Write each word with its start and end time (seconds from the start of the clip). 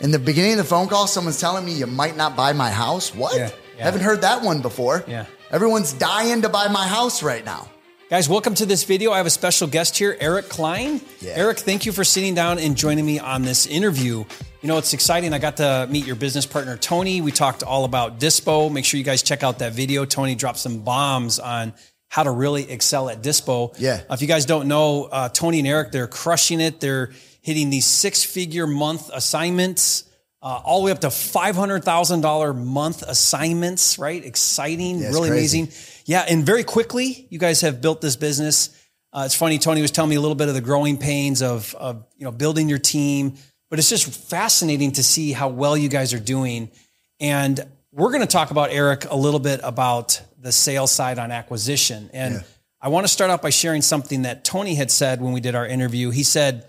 In 0.00 0.10
the 0.10 0.18
beginning 0.18 0.52
of 0.52 0.58
the 0.58 0.64
phone 0.64 0.88
call, 0.88 1.06
someone's 1.06 1.40
telling 1.40 1.64
me 1.64 1.72
you 1.72 1.86
might 1.86 2.16
not 2.16 2.34
buy 2.34 2.52
my 2.52 2.68
house. 2.68 3.14
What? 3.14 3.36
Yeah, 3.36 3.50
yeah. 3.76 3.84
Haven't 3.84 4.00
heard 4.00 4.22
that 4.22 4.42
one 4.42 4.60
before. 4.60 5.04
Yeah. 5.06 5.26
Everyone's 5.52 5.92
dying 5.92 6.42
to 6.42 6.48
buy 6.48 6.66
my 6.66 6.84
house 6.84 7.22
right 7.22 7.44
now. 7.44 7.68
Guys, 8.10 8.28
welcome 8.28 8.54
to 8.54 8.66
this 8.66 8.82
video. 8.82 9.12
I 9.12 9.18
have 9.18 9.26
a 9.26 9.30
special 9.30 9.68
guest 9.68 9.96
here, 9.96 10.16
Eric 10.18 10.48
Klein. 10.48 11.00
Yeah. 11.20 11.34
Eric, 11.36 11.58
thank 11.58 11.86
you 11.86 11.92
for 11.92 12.02
sitting 12.02 12.34
down 12.34 12.58
and 12.58 12.76
joining 12.76 13.06
me 13.06 13.20
on 13.20 13.42
this 13.42 13.68
interview. 13.68 14.24
You 14.62 14.68
know, 14.68 14.78
it's 14.78 14.94
exciting. 14.94 15.32
I 15.32 15.38
got 15.38 15.58
to 15.58 15.86
meet 15.88 16.04
your 16.06 16.16
business 16.16 16.44
partner, 16.44 16.76
Tony. 16.76 17.20
We 17.20 17.30
talked 17.30 17.62
all 17.62 17.84
about 17.84 18.18
Dispo. 18.18 18.72
Make 18.72 18.84
sure 18.84 18.98
you 18.98 19.04
guys 19.04 19.22
check 19.22 19.44
out 19.44 19.60
that 19.60 19.74
video. 19.74 20.04
Tony 20.04 20.34
dropped 20.34 20.58
some 20.58 20.80
bombs 20.80 21.38
on 21.38 21.72
how 22.08 22.24
to 22.24 22.32
really 22.32 22.68
excel 22.68 23.08
at 23.10 23.22
Dispo. 23.22 23.76
Yeah. 23.78 24.00
Uh, 24.10 24.14
if 24.14 24.22
you 24.22 24.26
guys 24.26 24.44
don't 24.44 24.66
know, 24.66 25.04
uh, 25.04 25.28
Tony 25.28 25.60
and 25.60 25.68
Eric, 25.68 25.92
they're 25.92 26.08
crushing 26.08 26.58
it. 26.58 26.80
They're 26.80 27.12
hitting 27.40 27.70
these 27.70 27.86
six 27.86 28.24
figure 28.24 28.66
month 28.66 29.10
assignments. 29.12 30.04
Uh, 30.40 30.60
all 30.64 30.80
the 30.80 30.86
way 30.86 30.92
up 30.92 31.00
to 31.00 31.10
five 31.10 31.56
hundred 31.56 31.82
thousand 31.82 32.20
dollar 32.20 32.54
month 32.54 33.02
assignments, 33.02 33.98
right? 33.98 34.24
Exciting, 34.24 35.00
Yeah, 35.00 35.08
really 35.08 35.30
crazy. 35.30 35.60
amazing. 35.62 36.02
Yeah, 36.06 36.24
and 36.28 36.46
very 36.46 36.62
quickly, 36.62 37.26
you 37.28 37.38
guys 37.40 37.60
have 37.62 37.80
built 37.80 38.00
this 38.00 38.14
business. 38.14 38.70
Uh, 39.12 39.22
it's 39.26 39.34
funny. 39.34 39.58
Tony 39.58 39.82
was 39.82 39.90
telling 39.90 40.10
me 40.10 40.16
a 40.16 40.20
little 40.20 40.36
bit 40.36 40.48
of 40.48 40.54
the 40.54 40.60
growing 40.60 40.96
pains 40.96 41.42
of, 41.42 41.74
of 41.74 42.04
you 42.16 42.24
know 42.24 42.30
building 42.30 42.68
your 42.68 42.78
team, 42.78 43.34
but 43.68 43.80
it's 43.80 43.88
just 43.88 44.06
fascinating 44.30 44.92
to 44.92 45.02
see 45.02 45.32
how 45.32 45.48
well 45.48 45.76
you 45.76 45.88
guys 45.88 46.14
are 46.14 46.20
doing. 46.20 46.70
And 47.18 47.60
we're 47.90 48.10
going 48.12 48.20
to 48.20 48.26
talk 48.28 48.52
about 48.52 48.70
Eric 48.70 49.06
a 49.10 49.16
little 49.16 49.40
bit 49.40 49.58
about 49.64 50.22
the 50.38 50.52
sales 50.52 50.92
side 50.92 51.18
on 51.18 51.32
acquisition. 51.32 52.10
And 52.12 52.34
Yeah. 52.34 52.40
I 52.80 52.90
want 52.90 53.04
to 53.08 53.12
start 53.12 53.32
out 53.32 53.42
by 53.42 53.50
sharing 53.50 53.82
something 53.82 54.22
that 54.22 54.44
Tony 54.44 54.76
had 54.76 54.88
said 54.92 55.20
when 55.20 55.32
we 55.32 55.40
did 55.40 55.56
our 55.56 55.66
interview. 55.66 56.10
He 56.10 56.22
said 56.22 56.64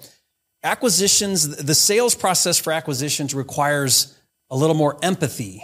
acquisitions, 0.64 1.58
the 1.58 1.76
sales 1.76 2.16
process 2.16 2.58
for 2.58 2.72
acquisitions 2.74 3.34
requires 3.34 4.18
a 4.50 4.56
little 4.56 4.76
more 4.76 4.98
empathy. 5.02 5.64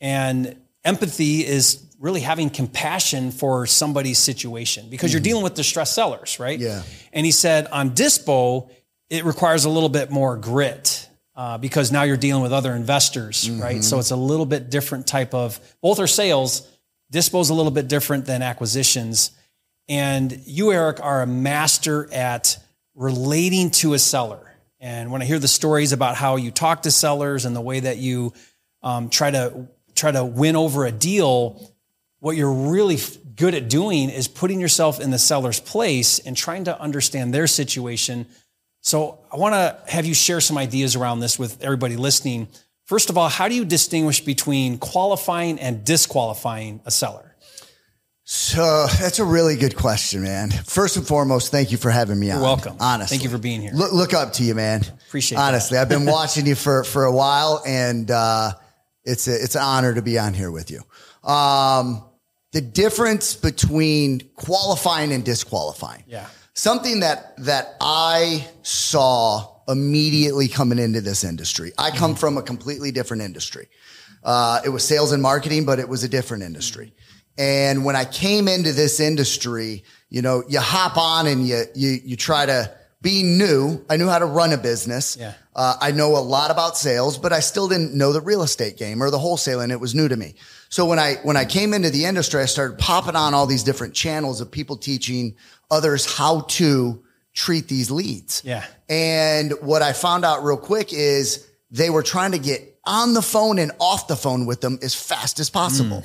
And 0.00 0.56
empathy 0.84 1.44
is 1.44 1.86
really 1.98 2.20
having 2.20 2.48
compassion 2.48 3.30
for 3.30 3.66
somebody's 3.66 4.18
situation 4.18 4.88
because 4.88 5.12
you're 5.12 5.20
dealing 5.20 5.42
with 5.42 5.54
distressed 5.54 5.94
sellers, 5.94 6.40
right? 6.40 6.58
Yeah. 6.58 6.82
And 7.12 7.26
he 7.26 7.32
said 7.32 7.66
on 7.66 7.90
Dispo, 7.90 8.70
it 9.10 9.24
requires 9.24 9.66
a 9.66 9.70
little 9.70 9.88
bit 9.90 10.10
more 10.10 10.36
grit 10.36 11.08
uh, 11.36 11.58
because 11.58 11.92
now 11.92 12.04
you're 12.04 12.16
dealing 12.16 12.42
with 12.42 12.52
other 12.52 12.74
investors, 12.74 13.50
right? 13.50 13.84
So 13.84 13.98
it's 13.98 14.10
a 14.10 14.16
little 14.16 14.46
bit 14.46 14.70
different 14.70 15.06
type 15.06 15.34
of, 15.34 15.60
both 15.82 15.98
are 15.98 16.06
sales. 16.06 16.66
Dispo's 17.12 17.50
a 17.50 17.54
little 17.54 17.72
bit 17.72 17.88
different 17.88 18.24
than 18.24 18.40
acquisitions. 18.40 19.32
And 19.88 20.40
you, 20.46 20.72
Eric, 20.72 21.00
are 21.02 21.22
a 21.22 21.26
master 21.26 22.12
at 22.12 22.56
relating 22.94 23.70
to 23.70 23.94
a 23.94 23.98
seller. 23.98 24.46
And 24.80 25.10
when 25.12 25.22
I 25.22 25.24
hear 25.24 25.38
the 25.38 25.48
stories 25.48 25.92
about 25.92 26.16
how 26.16 26.36
you 26.36 26.50
talk 26.50 26.82
to 26.82 26.90
sellers 26.90 27.44
and 27.44 27.54
the 27.54 27.60
way 27.60 27.80
that 27.80 27.98
you 27.98 28.32
um, 28.82 29.10
try 29.10 29.30
to 29.30 29.68
try 29.94 30.10
to 30.10 30.24
win 30.24 30.56
over 30.56 30.86
a 30.86 30.92
deal, 30.92 31.70
what 32.20 32.36
you're 32.36 32.52
really 32.52 32.98
good 33.36 33.54
at 33.54 33.68
doing 33.68 34.10
is 34.10 34.28
putting 34.28 34.60
yourself 34.60 35.00
in 35.00 35.10
the 35.10 35.18
seller's 35.18 35.60
place 35.60 36.18
and 36.18 36.36
trying 36.36 36.64
to 36.64 36.80
understand 36.80 37.34
their 37.34 37.46
situation. 37.46 38.26
So 38.80 39.18
I 39.30 39.36
want 39.36 39.54
to 39.54 39.90
have 39.90 40.06
you 40.06 40.14
share 40.14 40.40
some 40.40 40.56
ideas 40.56 40.96
around 40.96 41.20
this 41.20 41.38
with 41.38 41.62
everybody 41.62 41.96
listening. 41.96 42.48
First 42.86 43.10
of 43.10 43.18
all, 43.18 43.28
how 43.28 43.48
do 43.48 43.54
you 43.54 43.64
distinguish 43.64 44.24
between 44.24 44.78
qualifying 44.78 45.58
and 45.60 45.84
disqualifying 45.84 46.80
a 46.86 46.90
seller? 46.90 47.29
So 48.32 48.86
that's 48.86 49.18
a 49.18 49.24
really 49.24 49.56
good 49.56 49.74
question, 49.74 50.22
man. 50.22 50.52
First 50.52 50.96
and 50.96 51.04
foremost, 51.04 51.50
thank 51.50 51.72
you 51.72 51.76
for 51.76 51.90
having 51.90 52.16
me. 52.16 52.28
You're 52.28 52.40
welcome. 52.40 52.76
Honestly. 52.78 53.16
Thank 53.16 53.24
you 53.24 53.28
for 53.28 53.42
being 53.42 53.60
here. 53.60 53.72
Look, 53.74 53.92
look 53.92 54.14
up 54.14 54.34
to 54.34 54.44
you, 54.44 54.54
man. 54.54 54.82
Appreciate. 55.08 55.36
Honestly, 55.36 55.76
I've 55.76 55.88
been 55.88 56.06
watching 56.06 56.46
you 56.46 56.54
for, 56.54 56.84
for 56.84 57.06
a 57.06 57.12
while 57.12 57.60
and, 57.66 58.08
uh, 58.08 58.52
it's 59.04 59.26
a, 59.26 59.34
it's 59.34 59.56
an 59.56 59.62
honor 59.62 59.94
to 59.94 60.00
be 60.00 60.16
on 60.16 60.32
here 60.32 60.52
with 60.52 60.70
you. 60.70 60.80
Um, 61.28 62.04
the 62.52 62.60
difference 62.60 63.34
between 63.34 64.20
qualifying 64.36 65.10
and 65.10 65.24
disqualifying. 65.24 66.04
Yeah. 66.06 66.26
Something 66.54 67.00
that, 67.00 67.36
that 67.38 67.74
I 67.80 68.46
saw 68.62 69.56
immediately 69.66 70.46
coming 70.46 70.78
into 70.78 71.00
this 71.00 71.24
industry. 71.24 71.72
I 71.76 71.90
come 71.90 72.14
from 72.14 72.38
a 72.38 72.42
completely 72.42 72.92
different 72.92 73.24
industry. 73.24 73.66
Uh, 74.22 74.60
it 74.64 74.68
was 74.68 74.84
sales 74.84 75.10
and 75.10 75.20
marketing, 75.20 75.64
but 75.64 75.80
it 75.80 75.88
was 75.88 76.04
a 76.04 76.08
different 76.08 76.44
industry. 76.44 76.92
And 77.38 77.84
when 77.84 77.96
I 77.96 78.04
came 78.04 78.48
into 78.48 78.72
this 78.72 79.00
industry, 79.00 79.84
you 80.08 80.22
know, 80.22 80.42
you 80.48 80.60
hop 80.60 80.96
on 80.96 81.26
and 81.26 81.46
you, 81.46 81.64
you, 81.74 81.98
you 82.04 82.16
try 82.16 82.46
to 82.46 82.70
be 83.00 83.22
new. 83.22 83.82
I 83.88 83.96
knew 83.96 84.08
how 84.08 84.18
to 84.18 84.26
run 84.26 84.52
a 84.52 84.58
business. 84.58 85.16
Yeah. 85.18 85.32
Uh, 85.54 85.76
I 85.80 85.90
know 85.90 86.16
a 86.16 86.20
lot 86.20 86.50
about 86.50 86.76
sales, 86.76 87.16
but 87.16 87.32
I 87.32 87.40
still 87.40 87.68
didn't 87.68 87.94
know 87.94 88.12
the 88.12 88.20
real 88.20 88.42
estate 88.42 88.76
game 88.76 89.02
or 89.02 89.10
the 89.10 89.18
wholesaling. 89.18 89.72
It 89.72 89.80
was 89.80 89.94
new 89.94 90.08
to 90.08 90.16
me. 90.16 90.34
So 90.68 90.84
when 90.86 90.98
I, 90.98 91.14
when 91.22 91.36
I 91.36 91.44
came 91.44 91.72
into 91.72 91.90
the 91.90 92.04
industry, 92.04 92.42
I 92.42 92.44
started 92.44 92.78
popping 92.78 93.16
on 93.16 93.34
all 93.34 93.46
these 93.46 93.62
different 93.62 93.94
channels 93.94 94.40
of 94.40 94.50
people 94.50 94.76
teaching 94.76 95.34
others 95.70 96.16
how 96.16 96.42
to 96.42 97.02
treat 97.32 97.68
these 97.68 97.90
leads. 97.90 98.42
Yeah. 98.44 98.64
And 98.88 99.52
what 99.62 99.82
I 99.82 99.92
found 99.92 100.24
out 100.24 100.44
real 100.44 100.56
quick 100.56 100.92
is 100.92 101.46
they 101.70 101.90
were 101.90 102.02
trying 102.02 102.32
to 102.32 102.38
get 102.38 102.78
on 102.84 103.14
the 103.14 103.22
phone 103.22 103.58
and 103.58 103.72
off 103.78 104.08
the 104.08 104.16
phone 104.16 104.46
with 104.46 104.60
them 104.60 104.78
as 104.82 104.94
fast 104.94 105.40
as 105.40 105.50
possible. 105.50 106.04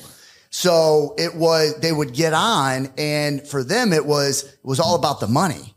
So 0.58 1.16
it 1.18 1.36
was, 1.36 1.76
they 1.82 1.92
would 1.92 2.14
get 2.14 2.32
on 2.32 2.90
and 2.98 3.46
for 3.46 3.62
them, 3.62 3.92
it 3.92 4.06
was, 4.06 4.46
it 4.46 4.64
was 4.64 4.80
all 4.80 4.96
about 4.96 5.20
the 5.20 5.28
money 5.28 5.76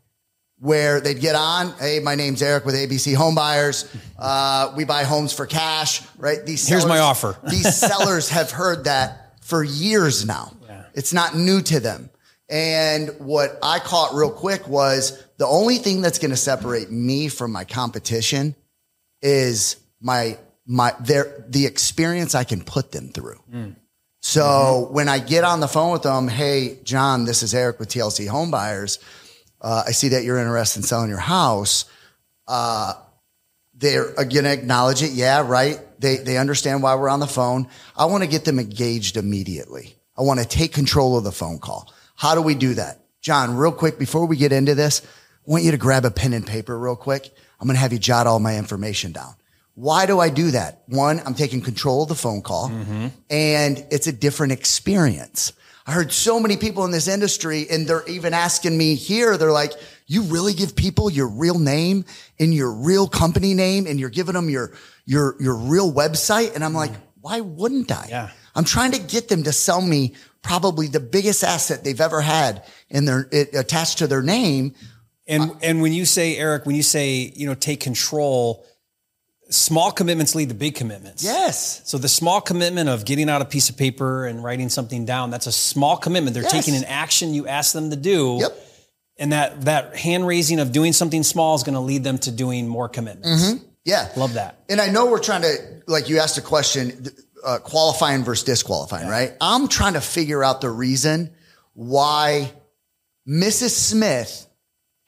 where 0.61 1.01
they'd 1.01 1.19
get 1.19 1.35
on. 1.35 1.73
Hey, 1.81 1.99
my 1.99 2.15
name's 2.15 2.43
Eric 2.43 2.65
with 2.65 2.77
ABC 2.77 3.17
Home 3.17 3.35
Buyers. 3.35 3.93
Uh, 4.17 4.73
we 4.77 4.85
buy 4.85 5.03
homes 5.03 5.33
for 5.33 5.47
cash, 5.47 6.03
right? 6.17 6.47
These 6.47 6.69
Here's 6.69 6.87
my 6.87 7.01
offer. 7.01 7.37
these 7.51 7.77
sellers 7.77 8.29
have 8.29 8.53
heard 8.53 8.85
that 8.85 9.43
for 9.43 9.65
years 9.65 10.25
now. 10.25 10.53
Yeah. 10.69 10.85
It's 10.95 11.13
not 11.13 11.35
new 11.35 11.61
to 11.61 11.81
them. 11.81 12.09
And 12.49 13.09
what 13.19 13.59
I 13.61 13.81
caught 13.81 14.15
real 14.15 14.31
quick 14.31 14.69
was 14.69 15.21
the 15.39 15.47
only 15.49 15.79
thing 15.79 16.03
that's 16.03 16.21
going 16.21 16.31
to 16.31 16.37
separate 16.37 16.89
me 16.89 17.27
from 17.27 17.51
my 17.51 17.65
competition 17.65 18.55
is 19.23 19.75
my, 20.01 20.39
my, 20.67 20.95
their, 21.01 21.45
the 21.49 21.67
experience 21.67 22.37
I 22.37 22.45
can 22.45 22.63
put 22.63 22.93
them 22.93 23.09
through. 23.09 23.41
So 24.29 24.89
when 24.91 25.09
I 25.09 25.21
get 25.21 25.43
on 25.43 25.61
the 25.61 25.67
phone 25.67 25.91
with 25.91 26.03
them, 26.03 26.29
hey, 26.29 26.81
John, 26.85 27.25
this 27.25 27.43
is 27.43 27.55
Eric 27.55 27.81
with 27.81 27.89
TLC 27.89 28.29
Homebuyers. 28.29 28.99
Uh, 29.59 29.85
I 29.87 29.93
see 29.93 30.09
that 30.09 30.23
you're 30.23 30.37
interested 30.37 30.81
in 30.81 30.83
selling 30.83 31.09
your 31.09 31.17
house. 31.17 31.87
Uh, 32.47 32.93
they're 33.73 34.13
going 34.13 34.45
to 34.45 34.53
acknowledge 34.53 35.03
it. 35.03 35.13
Yeah, 35.13 35.43
right. 35.49 35.81
They, 35.99 36.19
they 36.19 36.37
understand 36.37 36.83
why 36.83 36.95
we're 36.97 37.09
on 37.09 37.21
the 37.21 37.27
phone. 37.27 37.69
I 37.97 38.05
want 38.05 38.23
to 38.23 38.29
get 38.29 38.45
them 38.45 38.59
engaged 38.59 39.17
immediately. 39.17 39.97
I 40.15 40.21
want 40.21 40.41
to 40.41 40.47
take 40.47 40.75
control 40.75 41.17
of 41.17 41.25
the 41.25 41.33
phone 41.33 41.59
call. 41.59 41.91
How 42.15 42.35
do 42.35 42.43
we 42.43 42.55
do 42.55 42.75
that? 42.75 43.01
John, 43.23 43.57
real 43.57 43.73
quick, 43.73 43.99
before 43.99 44.27
we 44.27 44.37
get 44.37 44.53
into 44.53 44.75
this, 44.75 45.01
I 45.01 45.51
want 45.51 45.65
you 45.65 45.71
to 45.71 45.79
grab 45.79 46.05
a 46.05 46.11
pen 46.11 46.35
and 46.35 46.47
paper 46.47 46.79
real 46.79 46.97
quick. 46.97 47.31
I'm 47.59 47.67
going 47.67 47.77
to 47.77 47.81
have 47.81 47.95
you 47.95 47.99
jot 47.99 48.27
all 48.27 48.41
my 48.41 48.59
information 48.59 49.13
down. 49.13 49.37
Why 49.79 50.07
do 50.07 50.19
I 50.19 50.29
do 50.29 50.51
that? 50.51 50.83
One, 50.87 51.23
I'm 51.25 51.35
taking 51.35 51.61
control 51.61 52.03
of 52.03 52.09
the 52.09 52.17
phone 52.17 52.43
call 52.43 52.69
and 53.31 53.87
it's 53.93 54.09
a 54.09 54.13
different 54.13 54.53
experience. 54.53 55.53
I 55.87 55.93
heard 55.93 56.11
so 56.11 56.41
many 56.41 56.57
people 56.57 56.85
in 56.85 56.91
this 56.91 57.07
industry 57.07 57.65
and 57.71 57.87
they're 57.87 58.05
even 58.09 58.35
asking 58.35 58.77
me 58.77 58.97
here. 58.97 59.37
They're 59.39 59.53
like, 59.53 59.73
you 60.09 60.23
really 60.23 60.53
give 60.53 60.75
people 60.75 61.09
your 61.11 61.29
real 61.29 61.61
name 61.61 62.05
and 62.41 62.53
your 62.53 62.73
real 62.73 63.07
company 63.07 63.55
name 63.55 63.87
and 63.87 64.01
you're 64.01 64.11
giving 64.11 64.35
them 64.35 64.51
your, 64.51 64.73
your, 65.07 65.37
your 65.41 65.55
real 65.55 65.93
website. 65.93 66.57
And 66.57 66.65
I'm 66.65 66.75
like, 66.75 66.91
why 67.21 67.41
wouldn't 67.41 67.93
I? 67.93 68.07
Yeah. 68.09 68.31
I'm 68.57 68.65
trying 68.65 68.91
to 68.93 68.99
get 68.99 69.29
them 69.29 69.45
to 69.45 69.53
sell 69.53 69.81
me 69.81 70.17
probably 70.43 70.89
the 70.89 70.99
biggest 70.99 71.45
asset 71.45 71.85
they've 71.85 72.01
ever 72.01 72.21
had 72.21 72.65
in 72.89 73.05
their, 73.05 73.29
it, 73.31 73.55
attached 73.55 73.99
to 73.99 74.09
their 74.09 74.23
name. 74.23 74.75
And 75.29 75.53
and 75.63 75.83
when 75.83 75.93
you 75.93 76.07
say 76.07 76.37
Eric, 76.37 76.67
when 76.67 76.75
you 76.75 76.83
say 76.83 77.33
you 77.37 77.47
know 77.47 77.55
take 77.55 77.81
control, 77.81 78.65
small 79.51 79.91
commitments 79.91 80.35
lead 80.35 80.49
to 80.51 80.55
big 80.55 80.75
commitments. 80.75 81.25
Yes. 81.25 81.81
So 81.89 81.97
the 81.99 82.09
small 82.09 82.41
commitment 82.41 82.89
of 82.89 83.05
getting 83.05 83.31
out 83.31 83.41
a 83.41 83.45
piece 83.47 83.71
of 83.71 83.77
paper 83.77 84.27
and 84.27 84.45
writing 84.45 84.69
something 84.69 85.05
down, 85.07 85.31
that's 85.31 85.47
a 85.47 85.53
small 85.53 85.97
commitment. 85.97 86.35
They're 86.35 86.43
Yes. 86.43 86.53
taking 86.53 86.75
an 86.77 86.85
action 86.85 87.33
you 87.35 87.47
ask 87.47 87.73
them 87.73 87.91
to 87.91 87.97
do. 87.97 88.39
Yep. 88.41 88.65
And 89.21 89.33
that 89.33 89.63
that 89.63 89.97
hand 89.97 90.27
raising 90.27 90.61
of 90.61 90.71
doing 90.71 90.93
something 90.93 91.23
small 91.25 91.55
is 91.57 91.63
going 91.63 91.75
to 91.75 91.81
lead 91.81 92.05
them 92.05 92.19
to 92.19 92.31
doing 92.31 92.69
more 92.69 92.89
commitments. 92.89 93.55
Yeah. 93.85 94.09
Love 94.17 94.35
that. 94.35 94.61
And 94.69 94.81
I 94.81 94.89
know 94.91 95.07
we're 95.07 95.19
trying 95.19 95.43
to, 95.43 95.57
like 95.87 96.09
you 96.09 96.19
asked 96.19 96.37
a 96.39 96.43
question, 96.43 97.09
uh, 97.45 97.59
qualifying 97.59 98.23
versus 98.25 98.45
disqualifying, 98.45 99.09
right? 99.09 99.33
I'm 99.41 99.67
trying 99.69 99.95
to 99.95 100.01
figure 100.01 100.45
out 100.45 100.61
the 100.61 100.71
reason 100.71 101.31
why 101.73 102.53
Mrs. 103.27 103.71
Smith 103.71 104.47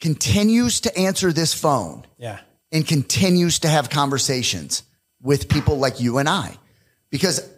continues 0.00 0.80
to 0.80 0.96
answer 0.98 1.32
this 1.32 1.52
phone 1.54 2.06
Yeah. 2.18 2.40
And 2.72 2.86
continues 2.86 3.60
to 3.60 3.68
have 3.68 3.90
conversations 3.90 4.82
with 5.22 5.48
people 5.48 5.78
like 5.78 6.00
you 6.00 6.18
and 6.18 6.28
I. 6.28 6.56
Because 7.10 7.48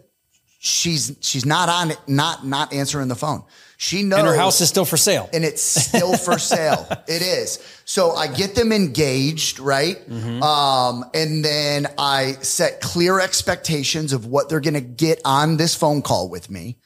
she's 0.59 1.15
she's 1.21 1.45
not 1.45 1.69
on 1.69 1.91
it, 1.91 1.99
not 2.07 2.45
not 2.45 2.73
answering 2.73 3.07
the 3.07 3.15
phone. 3.15 3.43
She 3.77 4.01
knows 4.03 4.19
And 4.19 4.27
her 4.29 4.35
house 4.35 4.61
is 4.61 4.69
still 4.69 4.85
for 4.85 4.95
sale. 4.95 5.29
and 5.33 5.43
it's 5.43 5.61
still 5.61 6.15
for 6.15 6.39
sale. 6.53 6.87
It 7.07 7.21
is. 7.21 7.59
So 7.83 8.11
I 8.11 8.27
get 8.27 8.55
them 8.55 8.71
engaged, 8.71 9.59
right? 9.59 9.97
Um, 10.41 11.03
and 11.13 11.43
then 11.43 11.87
I 11.97 12.33
set 12.41 12.79
clear 12.79 13.19
expectations 13.19 14.13
of 14.13 14.25
what 14.25 14.47
they're 14.47 14.61
going 14.61 14.75
to 14.75 14.79
get 14.81 15.19
on 15.25 15.57
this 15.57 15.75
phone 15.75 16.01
call 16.01 16.29
with 16.29 16.49
me. 16.49 16.77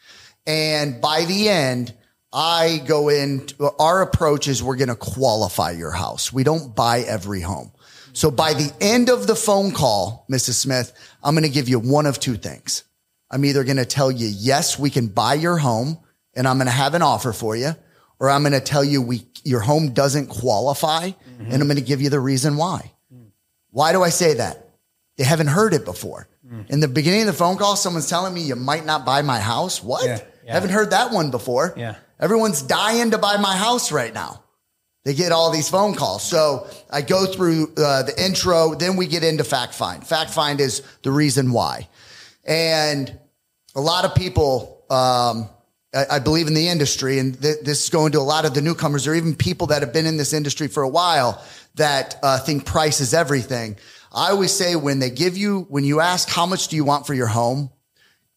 And 0.48 1.00
by 1.00 1.26
the 1.26 1.50
end, 1.50 1.94
I 2.34 2.82
go 2.88 3.10
in, 3.10 3.48
our 3.80 4.02
approach 4.02 4.48
is 4.48 4.64
we're 4.64 4.76
going 4.78 4.88
to 4.90 4.96
qualify 4.96 5.72
your 5.72 5.92
house. 5.92 6.34
We 6.34 6.44
don't 6.44 6.76
buy 6.76 7.02
every 7.02 7.42
home. 7.42 7.72
So 8.18 8.32
by 8.32 8.56
the 8.56 8.74
end 8.82 9.10
of 9.12 9.28
the 9.28 9.36
phone 9.36 9.72
call, 9.72 10.26
Mrs. 10.28 10.54
Smith, 10.54 10.92
I'm 11.24 11.36
going 11.36 11.44
to 11.44 11.52
give 11.52 11.70
you 11.70 11.78
one 11.78 12.08
of 12.08 12.20
two 12.20 12.34
things. 12.34 12.84
I'm 13.30 13.46
either 13.46 13.64
going 13.64 13.78
to 13.78 13.86
tell 13.86 14.10
you, 14.10 14.26
yes, 14.26 14.80
we 14.80 14.90
can 14.90 15.06
buy 15.06 15.36
your 15.36 15.58
home 15.58 16.00
and 16.34 16.48
I'm 16.48 16.58
going 16.58 16.66
to 16.66 16.72
have 16.72 16.96
an 16.96 17.04
offer 17.04 17.32
for 17.32 17.56
you, 17.56 17.76
or 18.20 18.32
I'm 18.32 18.42
going 18.42 18.54
to 18.54 18.60
tell 18.60 18.84
you 18.84 19.04
we, 19.04 19.28
your 19.44 19.60
home 19.60 19.94
doesn't 19.94 20.30
qualify 20.30 21.10
mm-hmm. 21.10 21.52
and 21.52 21.62
I'm 21.62 21.68
going 21.68 21.78
to 21.78 21.84
give 21.84 22.02
you 22.02 22.10
the 22.10 22.20
reason 22.20 22.58
why. 22.58 22.92
Why 23.70 23.92
do 23.92 24.02
I 24.02 24.10
say 24.10 24.34
that? 24.34 24.68
They 25.18 25.24
haven't 25.24 25.48
heard 25.48 25.76
it 25.76 25.86
before. 25.86 26.28
Mm. 26.44 26.72
In 26.72 26.80
the 26.80 26.88
beginning 26.88 27.22
of 27.22 27.28
the 27.28 27.34
phone 27.34 27.58
call, 27.58 27.76
someone's 27.76 28.10
telling 28.10 28.34
me 28.34 28.42
you 28.42 28.56
might 28.56 28.84
not 28.84 29.06
buy 29.06 29.22
my 29.22 29.40
house. 29.40 29.84
What? 29.84 30.04
Yeah, 30.04 30.22
yeah. 30.44 30.54
Haven't 30.54 30.72
heard 30.72 30.90
that 30.90 31.12
one 31.12 31.30
before. 31.30 31.76
Yeah. 31.78 31.98
Everyone's 32.20 32.64
dying 32.64 33.12
to 33.12 33.20
buy 33.20 33.38
my 33.38 33.56
house 33.56 33.92
right 33.92 34.12
now. 34.12 34.44
They 35.08 35.14
get 35.14 35.32
all 35.32 35.52
these 35.52 35.70
phone 35.70 35.96
calls. 35.96 36.22
So 36.22 36.68
I 36.90 37.02
go 37.02 37.26
through 37.26 37.72
uh, 37.78 38.04
the 38.04 38.14
intro, 38.22 38.76
then 38.76 38.98
we 38.98 39.08
get 39.08 39.24
into 39.24 39.46
fact 39.46 39.74
find. 39.74 40.06
Fact 40.06 40.32
find 40.32 40.60
is 40.60 40.84
the 41.02 41.12
reason 41.12 41.54
why. 41.54 41.88
And 42.44 43.18
a 43.74 43.80
lot 43.80 44.04
of 44.04 44.16
people, 44.16 44.84
um, 44.90 45.48
I, 45.96 46.18
I 46.18 46.20
believe 46.20 46.48
in 46.48 46.54
the 46.54 46.68
industry, 46.68 47.20
and 47.20 47.42
th- 47.42 47.60
this 47.64 47.86
is 47.86 47.90
going 47.90 48.12
to 48.12 48.20
a 48.20 48.28
lot 48.28 48.44
of 48.44 48.54
the 48.54 48.60
newcomers 48.62 49.08
or 49.08 49.16
even 49.16 49.34
people 49.34 49.68
that 49.68 49.82
have 49.82 49.94
been 49.94 50.08
in 50.08 50.18
this 50.18 50.34
industry 50.34 50.68
for 50.68 50.84
a 50.84 50.90
while 50.90 51.42
that 51.76 52.20
uh, 52.22 52.40
think 52.40 52.66
price 52.66 53.00
is 53.00 53.14
everything. 53.14 53.78
I 54.12 54.32
always 54.32 54.52
say 54.52 54.76
when 54.76 55.00
they 55.00 55.10
give 55.10 55.38
you, 55.38 55.68
when 55.70 55.86
you 55.86 56.02
ask 56.02 56.28
how 56.28 56.46
much 56.46 56.68
do 56.68 56.76
you 56.76 56.84
want 56.84 57.08
for 57.08 57.14
your 57.14 57.28
home, 57.28 57.70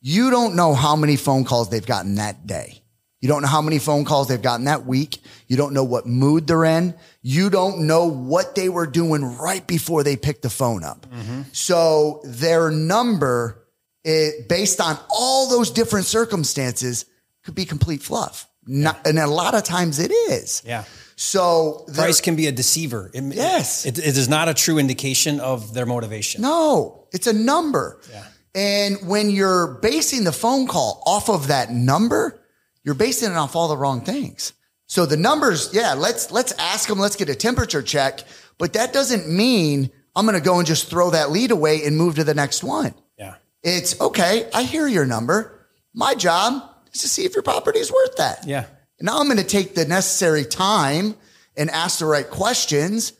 you 0.01 0.31
don't 0.31 0.55
know 0.55 0.75
how 0.75 0.95
many 0.95 1.17
phone 1.17 1.43
calls 1.43 1.69
they've 1.69 1.85
gotten 1.85 2.15
that 2.15 2.47
day. 2.47 2.81
You 3.21 3.29
don't 3.29 3.43
know 3.43 3.49
how 3.49 3.61
many 3.61 3.81
phone 3.81 4.05
calls 4.05 4.29
they've 4.29 4.41
gotten 4.41 4.67
that 4.67 4.87
week. 4.87 5.19
You 5.51 5.57
don't 5.57 5.73
know 5.75 5.83
what 5.83 6.07
mood 6.07 6.47
they're 6.47 6.65
in. 6.65 6.95
You 7.23 7.51
don't 7.51 7.81
know 7.89 8.07
what 8.07 8.55
they 8.55 8.69
were 8.69 8.87
doing 8.87 9.25
right 9.37 9.67
before 9.67 10.05
they 10.05 10.17
picked 10.17 10.43
the 10.43 10.49
phone 10.49 10.85
up. 10.85 11.07
Mm-hmm. 11.11 11.43
So 11.53 12.21
their 12.25 12.71
number, 12.71 13.67
it, 14.05 14.49
based 14.49 14.81
on 14.81 14.97
all 15.11 15.51
those 15.51 15.73
different 15.73 16.07
circumstances, 16.07 17.05
could 17.43 17.57
be 17.57 17.65
complete 17.65 18.01
fluff. 18.01 18.47
Not, 18.65 19.05
and 19.05 19.19
a 19.19 19.27
lot 19.27 19.55
of 19.57 19.65
times 19.65 19.99
it 19.99 20.13
is. 20.13 20.63
Yeah. 20.65 20.85
So 21.17 21.85
there- 21.89 21.97
Price 22.05 22.21
can 22.21 22.37
be 22.37 22.47
a 22.47 22.53
deceiver. 22.53 23.11
It- 23.13 23.35
Yes. 23.35 23.85
It, 23.87 23.99
it 23.99 24.17
is 24.17 24.29
not 24.29 24.49
a 24.49 24.55
true 24.55 24.79
indication 24.79 25.41
of 25.41 25.75
their 25.75 25.85
motivation. 25.85 26.43
No, 26.43 27.09
it's 27.13 27.27
a 27.27 27.33
number. 27.33 28.01
Yeah. 28.13 28.25
And 28.55 29.09
when 29.09 29.31
you're 29.31 29.79
basing 29.83 30.23
the 30.23 30.33
phone 30.33 30.69
call 30.69 31.03
off 31.07 31.29
of 31.29 31.49
that 31.49 31.73
number, 31.73 32.41
you're 32.85 32.95
basing 32.95 33.33
it 33.33 33.37
off 33.37 33.57
all 33.57 33.67
the 33.67 33.77
wrong 33.77 34.03
things. 34.03 34.53
So 34.91 35.07
the 35.07 35.17
numbers, 35.17 35.71
yeah, 35.73 35.95
let's 35.95 36.33
let's 36.33 36.51
ask 36.59 36.89
them, 36.89 36.99
let's 36.99 37.15
get 37.15 37.29
a 37.29 37.35
temperature 37.37 37.81
check, 37.81 38.25
but 38.59 38.73
that 38.73 38.93
doesn't 38.93 39.29
mean 39.29 39.89
I'm 40.17 40.27
going 40.27 40.37
to 40.37 40.45
go 40.45 40.59
and 40.59 40.67
just 40.67 40.91
throw 40.91 41.11
that 41.11 41.31
lead 41.31 41.53
away 41.53 41.85
and 41.85 41.97
move 41.97 42.17
to 42.17 42.25
the 42.25 42.35
next 42.35 42.65
one. 42.65 42.93
Yeah. 43.17 43.37
It's 43.63 44.01
okay, 44.01 44.51
I 44.53 44.65
hear 44.65 44.89
your 44.89 45.07
number. 45.07 45.65
My 45.95 46.17
job 46.17 46.69
is 46.93 47.03
to 47.03 47.09
see 47.09 47.25
if 47.25 47.35
your 47.35 47.45
property 47.45 47.79
is 47.79 47.93
worth 47.93 48.17
that. 48.17 48.45
Yeah. 48.49 48.65
Now 49.01 49.21
I'm 49.21 49.27
going 49.27 49.37
to 49.39 49.45
take 49.45 49.77
the 49.77 49.85
necessary 49.85 50.45
time 50.45 51.15
and 51.57 51.71
ask 51.71 52.01
the 52.01 52.07
right 52.07 52.29
questions 52.29 53.13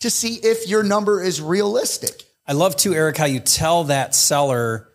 to 0.00 0.08
see 0.08 0.36
if 0.36 0.66
your 0.66 0.82
number 0.82 1.22
is 1.22 1.42
realistic. 1.42 2.24
I 2.46 2.54
love 2.54 2.74
too, 2.74 2.94
Eric, 2.94 3.18
how 3.18 3.26
you 3.26 3.40
tell 3.40 3.84
that 3.84 4.14
seller 4.14 4.88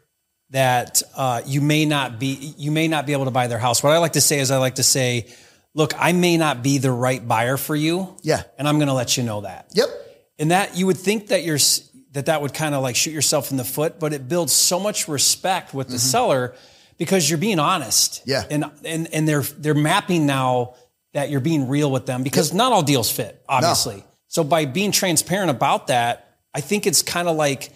that 0.50 1.04
uh, 1.16 1.44
you 1.46 1.62
may 1.62 1.86
not 1.86 2.20
be 2.20 2.56
you 2.58 2.72
may 2.72 2.88
not 2.88 3.06
be 3.06 3.14
able 3.14 3.26
to 3.26 3.32
buy 3.32 3.46
their 3.46 3.60
house. 3.60 3.84
What 3.84 3.94
I 3.94 4.00
like 4.00 4.14
to 4.14 4.22
say 4.22 4.40
is 4.40 4.50
I 4.50 4.58
like 4.58 4.76
to 4.76 4.84
say, 4.84 5.28
look, 5.74 5.94
I 5.98 6.12
may 6.12 6.38
not 6.38 6.64
be 6.64 6.78
the 6.78 6.92
right 6.92 7.26
buyer 7.26 7.58
for 7.58 7.76
you. 7.76 8.16
Yeah. 8.22 8.44
And 8.58 8.68
I'm 8.68 8.78
going 8.78 8.88
to 8.88 8.94
let 8.94 9.18
you 9.18 9.24
know 9.24 9.42
that. 9.42 9.70
Yep. 9.74 9.90
And 10.40 10.52
that 10.52 10.78
you 10.78 10.86
would 10.88 10.98
think 10.98 11.28
that 11.28 11.44
you're 11.44 11.60
that 12.14 12.28
that 12.28 12.42
would 12.42 12.54
kind 12.54 12.76
of 12.76 12.84
like 12.84 12.96
shoot 12.96 13.12
yourself 13.12 13.50
in 13.52 13.58
the 13.58 13.64
foot, 13.64 14.00
but 14.00 14.14
it 14.14 14.28
builds 14.28 14.54
so 14.54 14.80
much 14.80 15.08
respect 15.08 15.74
with 15.74 15.88
the 15.88 15.98
seller 15.98 16.54
because 16.98 17.28
you're 17.30 17.40
being 17.40 17.60
honest. 17.60 18.22
Mm-hmm. 18.22 18.30
Yeah. 18.30 18.44
And 18.50 18.66
and 18.86 19.14
and 19.14 19.28
they're 19.28 19.42
they're 19.42 19.74
mapping 19.74 20.26
now 20.26 20.76
that 21.14 21.30
you're 21.30 21.40
being 21.40 21.68
real 21.68 21.92
with 21.92 22.06
them 22.06 22.24
because 22.24 22.54
not 22.54 22.72
all 22.72 22.84
deals 22.84 23.12
fit, 23.12 23.44
obviously. 23.48 24.04
So 24.28 24.44
by 24.44 24.66
being 24.66 24.92
transparent 24.92 25.52
about 25.52 25.88
that, 25.88 26.38
I 26.54 26.62
think 26.62 26.88
it's 26.88 27.04
kind 27.04 27.28
of 27.28 27.36
like 27.36 27.72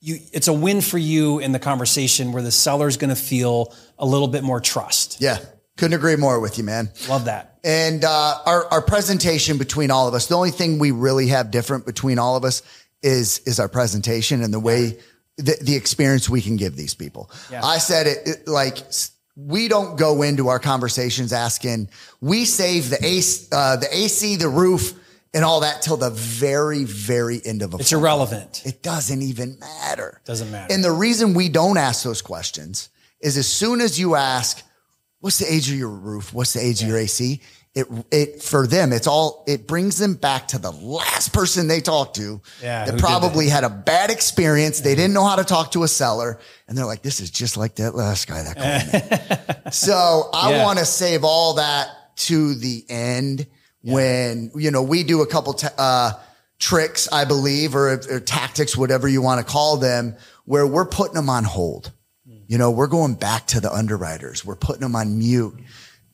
you 0.00 0.18
it's 0.32 0.48
a 0.48 0.52
win 0.52 0.80
for 0.80 0.98
you 0.98 1.38
in 1.38 1.52
the 1.52 1.58
conversation 1.58 2.32
where 2.32 2.42
the 2.42 2.50
seller's 2.50 2.96
going 2.96 3.10
to 3.10 3.20
feel 3.20 3.74
a 3.98 4.06
little 4.06 4.28
bit 4.28 4.42
more 4.42 4.60
trust. 4.60 5.20
Yeah. 5.20 5.38
Couldn't 5.80 5.98
agree 5.98 6.16
more 6.16 6.38
with 6.40 6.58
you, 6.58 6.64
man. 6.64 6.90
Love 7.08 7.24
that. 7.24 7.58
And 7.64 8.04
uh, 8.04 8.38
our 8.44 8.66
our 8.66 8.82
presentation 8.82 9.56
between 9.56 9.90
all 9.90 10.06
of 10.06 10.12
us, 10.12 10.26
the 10.26 10.36
only 10.36 10.50
thing 10.50 10.78
we 10.78 10.90
really 10.90 11.28
have 11.28 11.50
different 11.50 11.86
between 11.86 12.18
all 12.18 12.36
of 12.36 12.44
us 12.44 12.62
is 13.02 13.38
is 13.46 13.58
our 13.58 13.68
presentation 13.68 14.42
and 14.42 14.52
the 14.52 14.60
way 14.60 14.98
the, 15.38 15.56
the 15.62 15.74
experience 15.76 16.28
we 16.28 16.42
can 16.42 16.56
give 16.56 16.76
these 16.76 16.94
people. 16.94 17.30
Yeah. 17.50 17.64
I 17.64 17.78
said 17.78 18.06
it, 18.06 18.18
it 18.26 18.48
like 18.48 18.76
we 19.36 19.68
don't 19.68 19.98
go 19.98 20.20
into 20.20 20.48
our 20.48 20.58
conversations 20.58 21.32
asking. 21.32 21.88
We 22.20 22.44
save 22.44 22.90
the 22.90 23.02
AC, 23.02 23.48
uh, 23.50 23.76
the 23.76 23.88
AC, 23.90 24.36
the 24.36 24.48
roof, 24.48 24.92
and 25.32 25.46
all 25.46 25.60
that 25.60 25.80
till 25.80 25.96
the 25.96 26.10
very 26.10 26.84
very 26.84 27.40
end 27.42 27.62
of 27.62 27.72
a. 27.72 27.78
It's 27.78 27.92
irrelevant. 27.92 28.66
it 28.66 28.82
doesn't 28.82 29.22
even 29.22 29.58
matter. 29.58 30.20
Doesn't 30.26 30.50
matter. 30.50 30.74
And 30.74 30.84
the 30.84 30.92
reason 30.92 31.32
we 31.32 31.48
don't 31.48 31.78
ask 31.78 32.04
those 32.04 32.20
questions 32.20 32.90
is 33.20 33.38
as 33.38 33.48
soon 33.48 33.80
as 33.80 33.98
you 33.98 34.14
ask, 34.14 34.62
what's 35.20 35.38
the 35.38 35.52
age 35.52 35.70
of 35.70 35.76
your 35.78 35.88
roof? 35.90 36.32
What's 36.34 36.52
the 36.54 36.60
age 36.60 36.82
of 36.82 36.88
your 36.88 36.98
AC? 36.98 37.40
It, 37.72 37.86
it, 38.10 38.42
for 38.42 38.66
them, 38.66 38.92
it's 38.92 39.06
all, 39.06 39.44
it 39.46 39.68
brings 39.68 39.96
them 39.96 40.14
back 40.14 40.48
to 40.48 40.58
the 40.58 40.72
last 40.72 41.32
person 41.32 41.68
they 41.68 41.80
talked 41.80 42.16
to 42.16 42.40
Yeah, 42.60 42.86
that 42.86 42.98
probably 42.98 43.48
had 43.48 43.62
a 43.62 43.70
bad 43.70 44.10
experience. 44.10 44.80
They 44.80 44.96
didn't 44.96 45.14
know 45.14 45.24
how 45.24 45.36
to 45.36 45.44
talk 45.44 45.70
to 45.72 45.84
a 45.84 45.88
seller. 45.88 46.40
And 46.66 46.76
they're 46.76 46.84
like, 46.84 47.02
this 47.02 47.20
is 47.20 47.30
just 47.30 47.56
like 47.56 47.76
that 47.76 47.94
last 47.94 48.26
guy 48.26 48.42
that 48.42 48.56
called 48.56 49.64
me. 49.64 49.70
so 49.72 50.30
I 50.34 50.50
Yeah. 50.50 50.64
want 50.64 50.80
to 50.80 50.84
save 50.84 51.22
all 51.22 51.54
that 51.54 52.16
to 52.16 52.54
the 52.56 52.84
end 52.88 53.46
when, 53.82 54.50
you 54.56 54.72
know, 54.72 54.82
we 54.82 55.04
do 55.04 55.22
a 55.22 55.26
couple, 55.26 55.52
t- 55.54 55.68
uh, 55.78 56.12
tricks, 56.58 57.08
I 57.12 57.24
believe, 57.24 57.74
or, 57.76 57.92
or 58.10 58.20
tactics, 58.20 58.76
whatever 58.76 59.06
you 59.08 59.22
want 59.22 59.46
to 59.46 59.50
call 59.50 59.76
them, 59.76 60.16
where 60.44 60.66
we're 60.66 60.84
putting 60.86 61.14
them 61.14 61.30
on 61.30 61.44
hold. 61.44 61.92
You 62.50 62.58
know, 62.58 62.72
we're 62.72 62.88
going 62.88 63.14
back 63.14 63.46
to 63.46 63.60
the 63.60 63.72
underwriters. 63.72 64.44
We're 64.44 64.56
putting 64.56 64.80
them 64.80 64.96
on 64.96 65.16
mute. 65.16 65.54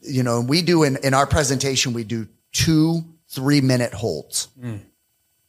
You 0.03 0.23
know, 0.23 0.39
and 0.39 0.47
we 0.47 0.61
do 0.61 0.83
in, 0.83 0.99
in 1.03 1.15
our 1.15 1.27
presentation, 1.27 1.95
we 1.95 2.05
do 2.05 2.29
two 2.53 3.07
three 3.31 3.63
minute 3.63 3.95
holds. 3.95 4.49
Mm. 4.61 4.81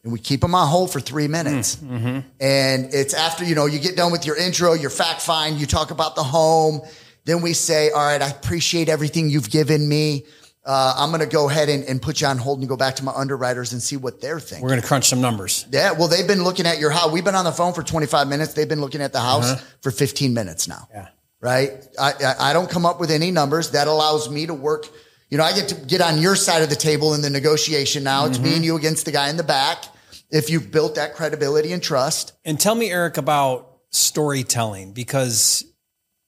And 0.04 0.14
we 0.14 0.18
keep 0.18 0.40
them 0.40 0.56
on 0.56 0.66
hold 0.66 0.90
for 0.90 1.02
three 1.02 1.28
minutes. 1.28 1.76
Mm, 1.76 1.90
mm-hmm. 1.90 2.20
And 2.40 2.94
it's 2.94 3.14
after, 3.14 3.44
you 3.44 3.54
know, 3.54 3.66
you 3.66 3.80
get 3.80 3.98
done 3.98 4.14
with 4.14 4.26
your 4.26 4.38
intro, 4.38 4.72
your 4.72 4.90
fact 4.90 5.22
find, 5.22 5.60
you 5.60 5.66
talk 5.66 5.92
about 5.92 6.16
the 6.16 6.24
home. 6.24 6.80
Then 7.26 7.42
we 7.42 7.52
say, 7.52 7.90
all 7.90 8.06
right, 8.06 8.22
I 8.22 8.30
appreciate 8.30 8.88
everything 8.88 9.30
you've 9.30 9.50
given 9.50 9.90
me. 9.90 10.24
Uh, 10.68 10.94
I'm 10.98 11.12
going 11.12 11.22
to 11.22 11.34
go 11.34 11.50
ahead 11.50 11.70
and, 11.70 11.86
and 11.86 12.02
put 12.02 12.20
you 12.20 12.28
on 12.28 12.38
hold 12.38 12.60
and 12.60 12.68
go 12.68 12.76
back 12.76 12.98
to 12.98 13.04
my 13.06 13.14
underwriters 13.14 13.72
and 13.72 13.82
see 13.82 13.96
what 13.96 14.20
they're 14.20 14.40
thinking. 14.42 14.62
We're 14.64 14.70
going 14.70 14.82
to 14.82 14.88
crunch 14.88 15.06
some 15.08 15.22
numbers. 15.22 15.66
Yeah, 15.72 15.94
well, 15.94 16.10
they've 16.10 16.28
been 16.28 16.44
looking 16.44 16.66
at 16.66 16.78
your 16.78 16.90
house. 16.92 17.10
We've 17.10 17.24
been 17.24 17.36
on 17.36 17.46
the 17.46 17.54
phone 17.54 17.74
for 17.74 17.84
25 17.84 18.28
minutes. 18.28 18.54
They've 18.54 18.68
been 18.68 18.82
looking 18.82 19.02
at 19.02 19.14
the 19.14 19.22
house 19.22 19.62
for 19.82 19.92
15 19.92 20.34
minutes 20.34 20.68
now. 20.68 20.90
Yeah. 20.94 21.08
Right. 21.40 21.72
I, 21.98 22.12
I, 22.12 22.50
I 22.50 22.54
don't 22.54 22.70
come 22.70 22.86
up 22.86 23.00
with 23.00 23.12
any 23.12 23.32
numbers. 23.32 23.72
That 23.72 23.88
allows 23.88 24.30
me 24.30 24.48
to 24.48 24.54
work. 24.54 24.88
You 25.30 25.38
know, 25.38 25.46
I 25.46 25.54
get 25.54 25.70
to 25.70 25.76
get 25.76 26.02
on 26.02 26.22
your 26.22 26.36
side 26.36 26.64
of 26.64 26.70
the 26.70 26.76
table 26.76 27.14
in 27.14 27.22
the 27.22 27.30
negotiation 27.30 28.04
now. 28.04 28.26
It's 28.26 28.40
me 28.40 28.56
and 28.56 28.66
you 28.66 28.76
against 28.76 29.06
the 29.06 29.12
guy 29.12 29.30
in 29.30 29.38
the 29.38 29.44
back. 29.44 29.86
If 30.30 30.50
you've 30.50 30.70
built 30.72 30.96
that 30.96 31.16
credibility 31.16 31.72
and 31.72 31.82
trust. 31.82 32.34
And 32.44 32.60
tell 32.60 32.76
me, 32.76 32.92
Eric, 32.92 33.16
about 33.16 33.78
storytelling 33.92 34.92
because 34.92 35.64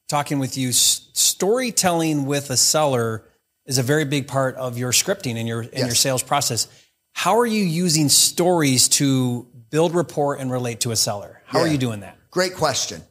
talking 0.07 0.39
with 0.39 0.57
you, 0.57 0.69
s- 0.69 1.09
storytelling 1.13 2.25
with 2.25 2.49
a 2.49 2.57
seller 2.57 3.25
is 3.69 3.77
a 3.77 3.83
very 3.83 4.03
big 4.03 4.27
part 4.27 4.55
of 4.55 4.77
your 4.77 4.91
scripting 4.91 5.35
and 5.37 5.47
your 5.47 5.61
and 5.61 5.71
your 5.73 5.95
sales 5.95 6.23
process. 6.23 6.67
How 7.13 7.39
are 7.39 7.45
you 7.45 7.63
using 7.63 8.09
stories 8.09 8.89
to 8.89 9.47
build 9.69 9.93
rapport 9.95 10.35
and 10.35 10.51
relate 10.51 10.81
to 10.81 10.91
a 10.91 10.95
seller? 10.95 11.41
How 11.45 11.59
are 11.59 11.67
you 11.67 11.77
doing 11.77 12.01
that? 12.01 12.17
Great 12.31 12.55
question. 12.55 13.01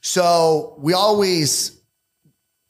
So 0.00 0.74
we 0.78 0.92
always 0.92 1.80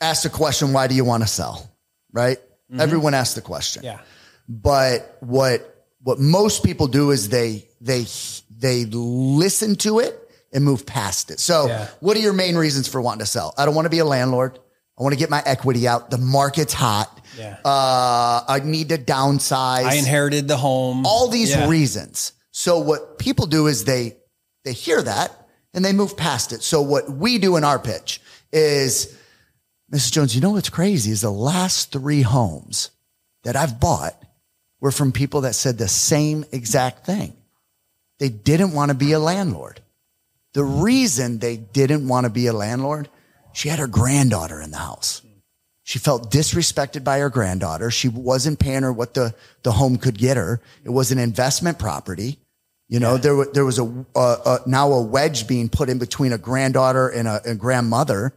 ask 0.00 0.22
the 0.22 0.30
question, 0.30 0.72
why 0.72 0.86
do 0.86 0.94
you 0.94 1.04
want 1.04 1.22
to 1.24 1.28
sell? 1.28 1.68
Right? 2.12 2.38
Mm-hmm. 2.70 2.80
Everyone 2.80 3.14
asks 3.14 3.34
the 3.34 3.40
question. 3.42 3.82
Yeah. 3.82 3.98
but 4.48 5.16
what 5.20 5.74
what 6.02 6.18
most 6.20 6.62
people 6.64 6.86
do 6.86 7.10
is 7.10 7.28
they 7.30 7.66
they 7.80 8.04
they 8.50 8.84
listen 8.86 9.74
to 9.76 9.98
it 10.00 10.14
and 10.52 10.64
move 10.64 10.84
past 10.86 11.30
it. 11.30 11.40
So 11.40 11.66
Yeah. 11.66 11.88
what 12.00 12.16
are 12.16 12.20
your 12.20 12.32
main 12.32 12.56
reasons 12.56 12.88
for 12.88 13.00
wanting 13.00 13.20
to 13.20 13.26
sell? 13.26 13.54
I 13.58 13.64
don't 13.64 13.74
want 13.74 13.86
to 13.86 13.90
be 13.90 13.98
a 13.98 14.04
landlord. 14.04 14.58
I 14.98 15.02
want 15.02 15.12
to 15.12 15.18
get 15.18 15.30
my 15.30 15.42
equity 15.46 15.86
out. 15.86 16.10
The 16.10 16.18
market's 16.18 16.72
hot. 16.74 17.20
Yeah. 17.38 17.56
Uh, 17.64 18.42
I 18.48 18.60
need 18.64 18.88
to 18.88 18.98
downsize. 18.98 19.84
I 19.84 19.94
inherited 19.94 20.48
the 20.48 20.56
home. 20.56 21.06
all 21.06 21.28
these 21.28 21.50
Yeah. 21.50 21.68
reasons. 21.68 22.32
So 22.50 22.78
what 22.80 23.18
people 23.18 23.46
do 23.46 23.66
is 23.68 23.84
they 23.84 24.16
they 24.64 24.72
hear 24.72 25.00
that 25.00 25.48
and 25.72 25.84
they 25.84 25.92
move 25.92 26.16
past 26.16 26.52
it. 26.52 26.62
So 26.62 26.82
what 26.82 27.08
we 27.10 27.38
do 27.38 27.56
in 27.56 27.62
our 27.64 27.78
pitch 27.78 28.20
is, 28.52 29.14
Mrs. 29.92 30.12
Jones, 30.12 30.34
you 30.34 30.40
know 30.40 30.50
what's 30.50 30.68
crazy 30.68 31.10
is 31.12 31.20
the 31.20 31.30
last 31.30 31.92
three 31.92 32.22
homes 32.22 32.90
that 33.44 33.54
I've 33.56 33.78
bought 33.80 34.20
were 34.80 34.90
from 34.90 35.12
people 35.12 35.42
that 35.42 35.54
said 35.54 35.78
the 35.78 35.88
same 35.88 36.44
exact 36.52 37.06
thing. 37.06 37.34
They 38.18 38.28
didn't 38.28 38.72
want 38.72 38.90
to 38.90 38.94
be 38.96 39.12
a 39.12 39.20
landlord. 39.20 39.80
The 40.54 40.64
reason 40.64 41.38
they 41.38 41.56
didn't 41.56 42.08
want 42.08 42.24
to 42.24 42.30
be 42.30 42.46
a 42.48 42.52
landlord, 42.52 43.08
she 43.52 43.68
had 43.68 43.78
her 43.78 43.86
granddaughter 43.86 44.60
in 44.60 44.70
the 44.70 44.78
house. 44.78 45.22
She 45.82 45.98
felt 45.98 46.30
disrespected 46.30 47.02
by 47.02 47.18
her 47.20 47.30
granddaughter. 47.30 47.90
She 47.90 48.08
wasn't 48.08 48.58
paying 48.58 48.82
her 48.82 48.92
what 48.92 49.14
the, 49.14 49.34
the 49.62 49.72
home 49.72 49.96
could 49.96 50.18
get 50.18 50.36
her. 50.36 50.60
It 50.84 50.90
was 50.90 51.10
an 51.12 51.18
investment 51.18 51.78
property. 51.78 52.38
You 52.88 53.00
know, 53.00 53.16
there, 53.16 53.34
wa- 53.36 53.46
there 53.52 53.64
was 53.64 53.78
a, 53.78 53.84
a, 54.14 54.18
a 54.18 54.58
now 54.66 54.92
a 54.92 55.02
wedge 55.02 55.46
being 55.46 55.68
put 55.70 55.88
in 55.88 55.98
between 55.98 56.32
a 56.32 56.38
granddaughter 56.38 57.08
and 57.08 57.26
a, 57.26 57.40
a 57.44 57.54
grandmother. 57.54 58.34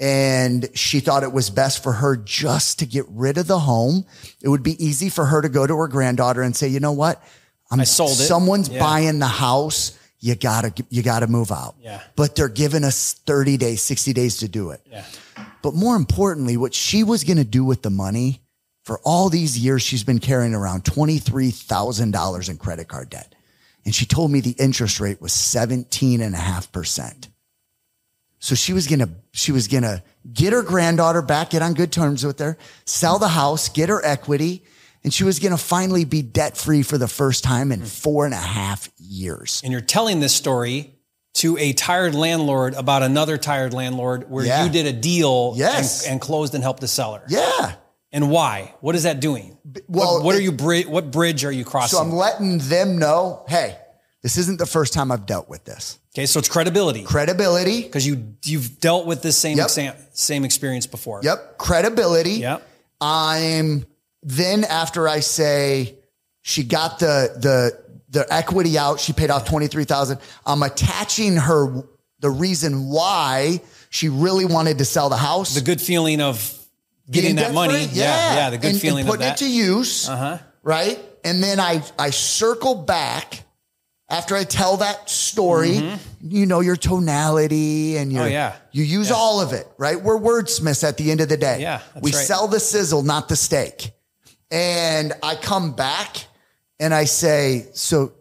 And 0.00 0.68
she 0.74 1.00
thought 1.00 1.24
it 1.24 1.32
was 1.32 1.50
best 1.50 1.82
for 1.82 1.92
her 1.92 2.16
just 2.16 2.78
to 2.78 2.86
get 2.86 3.04
rid 3.08 3.36
of 3.36 3.48
the 3.48 3.58
home. 3.58 4.06
It 4.40 4.48
would 4.48 4.62
be 4.62 4.82
easy 4.82 5.08
for 5.10 5.24
her 5.24 5.42
to 5.42 5.48
go 5.48 5.66
to 5.66 5.76
her 5.76 5.88
granddaughter 5.88 6.40
and 6.42 6.54
say, 6.54 6.68
you 6.68 6.80
know 6.80 6.92
what? 6.92 7.22
I'm 7.70 7.80
I 7.80 7.84
sold 7.84 8.12
it. 8.12 8.14
Someone's 8.14 8.68
Yeah. 8.68 8.80
buying 8.80 9.18
the 9.18 9.26
house. 9.26 9.97
You 10.20 10.34
gotta, 10.34 10.72
you 10.90 11.02
gotta 11.02 11.26
move 11.26 11.52
out. 11.52 11.76
Yeah. 11.80 12.00
But 12.16 12.34
they're 12.34 12.48
giving 12.48 12.84
us 12.84 13.12
30 13.12 13.56
days, 13.56 13.82
60 13.82 14.12
days 14.12 14.38
to 14.38 14.48
do 14.48 14.70
it. 14.70 14.80
Yeah. 14.90 15.04
But 15.62 15.74
more 15.74 15.96
importantly, 15.96 16.56
what 16.56 16.74
she 16.74 17.02
was 17.04 17.24
going 17.24 17.36
to 17.36 17.44
do 17.44 17.64
with 17.64 17.82
the 17.82 17.90
money 17.90 18.42
for 18.84 19.00
all 19.04 19.28
these 19.28 19.58
years, 19.58 19.82
she's 19.82 20.04
been 20.04 20.18
carrying 20.18 20.54
around 20.54 20.84
$23,000 20.84 22.48
in 22.48 22.56
credit 22.56 22.88
card 22.88 23.10
debt. 23.10 23.34
And 23.84 23.94
she 23.94 24.06
told 24.06 24.30
me 24.30 24.40
the 24.40 24.56
interest 24.58 24.98
rate 25.00 25.20
was 25.20 25.32
17.5%. 25.32 27.28
So 28.40 28.54
she 28.54 28.72
was 28.72 28.86
to, 28.86 29.08
she 29.32 29.52
was 29.52 29.68
to 29.68 30.02
get 30.32 30.52
her 30.52 30.62
granddaughter 30.62 31.22
back, 31.22 31.50
get 31.50 31.62
on 31.62 31.74
good 31.74 31.90
terms 31.90 32.24
with 32.24 32.38
her, 32.38 32.56
sell 32.84 33.18
the 33.18 33.28
house, 33.28 33.68
get 33.68 33.88
her 33.88 34.04
equity. 34.04 34.64
And 35.04 35.14
she 35.14 35.24
was 35.24 35.38
going 35.38 35.52
to 35.52 35.58
finally 35.58 36.04
be 36.04 36.22
debt 36.22 36.56
free 36.56 36.82
for 36.82 36.98
the 36.98 37.08
first 37.08 37.44
time 37.44 37.72
in 37.72 37.84
four 37.84 38.24
and 38.24 38.34
a 38.34 38.38
half 38.38 38.90
years. 38.98 39.60
and 39.64 39.72
you're 39.72 39.80
telling 39.80 40.20
this 40.20 40.34
story 40.34 40.94
to 41.34 41.56
a 41.58 41.72
tired 41.72 42.14
landlord 42.14 42.74
about 42.74 43.02
another 43.02 43.38
tired 43.38 43.72
landlord 43.72 44.28
where 44.28 44.44
Yeah. 44.44 44.64
you 44.64 44.70
did 44.70 44.86
a 44.86 44.92
deal 44.92 45.54
Yes. 45.56 46.02
and, 46.04 46.12
and 46.12 46.20
closed 46.20 46.54
and 46.54 46.62
helped 46.64 46.80
the 46.80 46.88
seller. 46.88 47.22
Yeah. 47.28 47.74
And 48.10 48.30
why? 48.30 48.74
What 48.80 48.94
is 48.96 49.04
that 49.04 49.20
doing? 49.20 49.56
well, 49.86 50.14
what, 50.16 50.24
what 50.24 50.34
are 50.34 50.40
you 50.40 50.50
bri- 50.52 50.84
what 50.86 51.10
bridge 51.10 51.44
are 51.44 51.52
you 51.52 51.64
crossing? 51.64 51.96
So 51.98 52.02
I'm 52.02 52.12
letting 52.12 52.58
them 52.58 52.98
know, 52.98 53.44
hey, 53.48 53.76
this 54.22 54.36
isn't 54.38 54.58
the 54.58 54.66
first 54.66 54.94
time 54.94 55.12
I've 55.12 55.26
dealt 55.26 55.48
with 55.48 55.64
this. 55.64 55.98
okay, 56.14 56.26
so 56.26 56.38
it's 56.40 56.48
credibility 56.48 57.04
Credibility. 57.04 57.82
because 57.82 58.04
you 58.06 58.34
you've 58.44 58.80
dealt 58.80 59.06
with 59.06 59.22
this 59.22 59.36
same 59.36 59.58
Yep. 59.58 59.66
exam, 59.66 59.94
same 60.12 60.44
experience 60.44 60.86
before. 60.86 61.20
Yep. 61.22 61.58
Credibility. 61.58 62.32
Yep. 62.40 62.66
I'm 63.00 63.86
then 64.28 64.64
after 64.64 65.08
I 65.08 65.20
say 65.20 65.94
she 66.42 66.62
got 66.62 66.98
the 66.98 67.32
the 67.40 67.88
the 68.10 68.26
equity 68.32 68.76
out, 68.78 69.00
she 69.00 69.12
paid 69.14 69.30
off 69.30 69.46
twenty 69.46 69.68
three 69.68 69.84
thousand. 69.84 70.20
I'm 70.44 70.62
attaching 70.62 71.36
her 71.36 71.82
the 72.20 72.30
reason 72.30 72.88
why 72.88 73.60
she 73.90 74.08
really 74.10 74.44
wanted 74.44 74.78
to 74.78 74.84
sell 74.84 75.08
the 75.08 75.16
house. 75.16 75.54
The 75.54 75.62
good 75.62 75.80
feeling 75.80 76.20
of 76.20 76.54
getting 77.10 77.36
that 77.36 77.54
money. 77.54 77.86
free. 77.86 77.98
Yeah. 77.98 78.34
Yeah. 78.34 78.50
The 78.50 78.58
good 78.58 78.66
and, 78.66 78.74
and 78.74 78.82
feeling 78.82 79.04
of 79.04 79.10
putting 79.10 79.26
that. 79.26 79.40
it 79.40 79.44
to 79.44 79.50
use. 79.50 80.08
uh-huh. 80.08 80.38
right? 80.62 80.98
And 81.24 81.42
then 81.42 81.58
I 81.58 81.82
I 81.98 82.10
circle 82.10 82.74
back 82.74 83.44
after 84.10 84.36
I 84.36 84.44
tell 84.44 84.76
that 84.78 85.08
story. 85.08 85.80
You 86.20 86.44
know 86.46 86.60
your 86.60 86.76
tonality 86.76 87.96
and 87.96 88.12
your 88.12 88.24
Mm-hmm. 88.24 88.28
Oh, 88.28 88.32
yeah. 88.32 88.56
you 88.72 88.84
use 88.84 89.08
Yeah. 89.08 89.16
all 89.16 89.40
of 89.40 89.52
it, 89.54 89.66
right? 89.78 89.98
We're 90.02 90.18
wordsmiths 90.18 90.82
at 90.86 90.96
the 90.98 91.10
end 91.10 91.20
of 91.22 91.28
the 91.30 91.36
day. 91.38 91.60
Yeah, 91.62 91.80
we 92.02 92.10
right. 92.12 92.26
sell 92.26 92.46
the 92.48 92.60
sizzle, 92.60 93.02
not 93.02 93.28
the 93.28 93.36
steak. 93.36 93.92
And 94.50 95.12
I 95.22 95.34
come 95.34 95.72
back 95.72 96.16
and 96.80 96.94
I 96.94 97.04
say, 97.04 97.66
so 97.74 98.12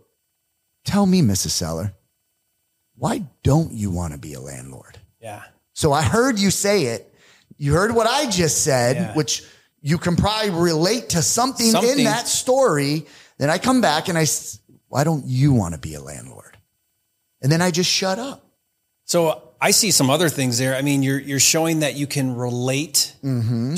tell 0.86 1.06
me, 1.06 1.22
Mrs. 1.22 1.52
Seller, 1.52 1.94
why 2.96 3.24
don't 3.44 3.72
you 3.72 3.92
want 3.92 4.14
to 4.14 4.20
be 4.20 4.34
a 4.34 4.40
landlord? 4.42 4.98
Yeah. 5.22 5.44
So 5.74 5.94
I 5.94 6.02
heard 6.02 6.40
you 6.40 6.52
say 6.52 6.86
it. 6.86 7.14
You 7.58 7.74
heard 7.74 7.94
what 7.94 8.08
I 8.08 8.30
just 8.30 8.64
said, 8.64 8.96
Yeah. 8.98 9.14
which 9.16 9.44
you 9.82 9.98
can 9.98 10.16
probably 10.16 10.50
relate 10.50 11.10
to 11.10 11.22
something, 11.22 11.68
in 11.68 12.04
that 12.06 12.28
story. 12.28 13.06
Then 13.38 13.50
I 13.50 13.58
come 13.58 13.80
back 13.82 14.10
and 14.10 14.18
I, 14.18 14.26
why 14.88 15.04
don't 15.04 15.24
you 15.26 15.54
want 15.54 15.76
to 15.76 15.80
be 15.80 15.94
a 15.94 16.02
landlord? 16.02 16.58
And 17.42 17.52
then 17.52 17.62
I 17.62 17.72
just 17.72 17.90
shut 17.90 18.18
up. 18.20 18.44
So 19.06 19.44
I 19.62 19.72
see 19.72 19.92
some 19.92 20.10
other 20.10 20.28
things 20.30 20.58
there. 20.58 20.76
I 20.76 20.82
mean, 20.82 21.02
you're 21.04 21.20
you're 21.20 21.40
showing 21.40 21.80
that 21.80 21.96
you 21.96 22.08
can 22.08 22.36
relate 22.36 23.16
to 23.22 23.28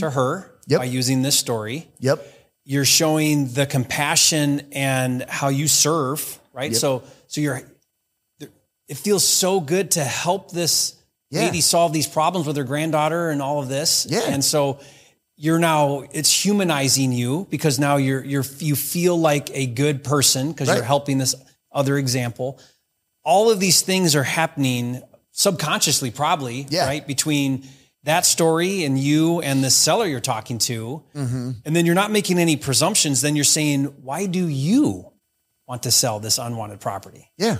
her 0.10 0.42
Mm-hmm. 0.42 0.48
Yep. 0.72 0.80
by 0.80 0.86
using 0.86 1.22
this 1.24 1.38
story. 1.38 1.88
Yep. 2.00 2.26
You're 2.70 2.86
showing 2.86 3.48
the 3.48 3.66
compassion 3.66 4.62
and 4.74 5.24
how 5.28 5.48
you 5.48 5.68
serve, 5.68 6.40
right? 6.54 6.76
So 6.76 7.02
so 7.26 7.42
you're 7.42 7.64
it 8.88 8.98
feels 8.98 9.28
so 9.28 9.60
good 9.60 9.90
to 9.92 10.04
help 10.04 10.52
this 10.52 10.94
Yeah. 11.32 11.46
lady 11.46 11.62
solve 11.62 11.94
these 11.94 12.06
problems 12.06 12.46
with 12.46 12.58
her 12.58 12.64
granddaughter 12.64 13.32
and 13.32 13.42
all 13.42 13.60
of 13.60 13.70
this. 13.70 14.06
Yeah. 14.08 14.22
And 14.28 14.46
so 14.46 14.80
you're 15.36 15.58
now 15.58 16.04
it's 16.12 16.32
humanizing 16.46 17.12
you 17.12 17.48
because 17.50 17.80
now 17.80 17.98
you're 17.98 18.24
you're 18.24 18.46
you 18.60 18.76
feel 18.76 19.18
like 19.20 19.50
a 19.56 19.66
good 19.66 20.04
person 20.04 20.52
because 20.52 20.68
Right. 20.68 20.76
you're 20.76 20.84
helping 20.86 21.18
this 21.18 21.34
other 21.72 21.98
example. 21.98 22.60
All 23.24 23.50
of 23.50 23.60
these 23.60 23.82
things 23.82 24.16
are 24.16 24.24
happening 24.24 25.02
subconsciously, 25.32 26.12
probably, 26.12 26.68
Yeah. 26.70 26.86
right? 26.86 27.06
Between 27.08 27.68
that 28.04 28.26
story 28.26 28.84
and 28.84 28.98
you 28.98 29.42
and 29.42 29.64
the 29.64 29.70
seller 29.70 30.06
you're 30.06 30.20
talking 30.20 30.58
to. 30.60 31.04
Mm-hmm. 31.16 31.52
And 31.66 31.76
then 31.76 31.86
you're 31.86 31.96
not 31.96 32.12
making 32.12 32.40
any 32.40 32.56
presumptions. 32.56 33.22
Then 33.22 33.36
you're 33.36 33.44
saying, 33.46 33.86
why 34.02 34.26
do 34.26 34.48
you 34.48 35.12
want 35.68 35.84
to 35.84 35.92
sell 35.92 36.20
this 36.20 36.38
unwanted 36.38 36.80
property? 36.80 37.30
Yeah. 37.38 37.58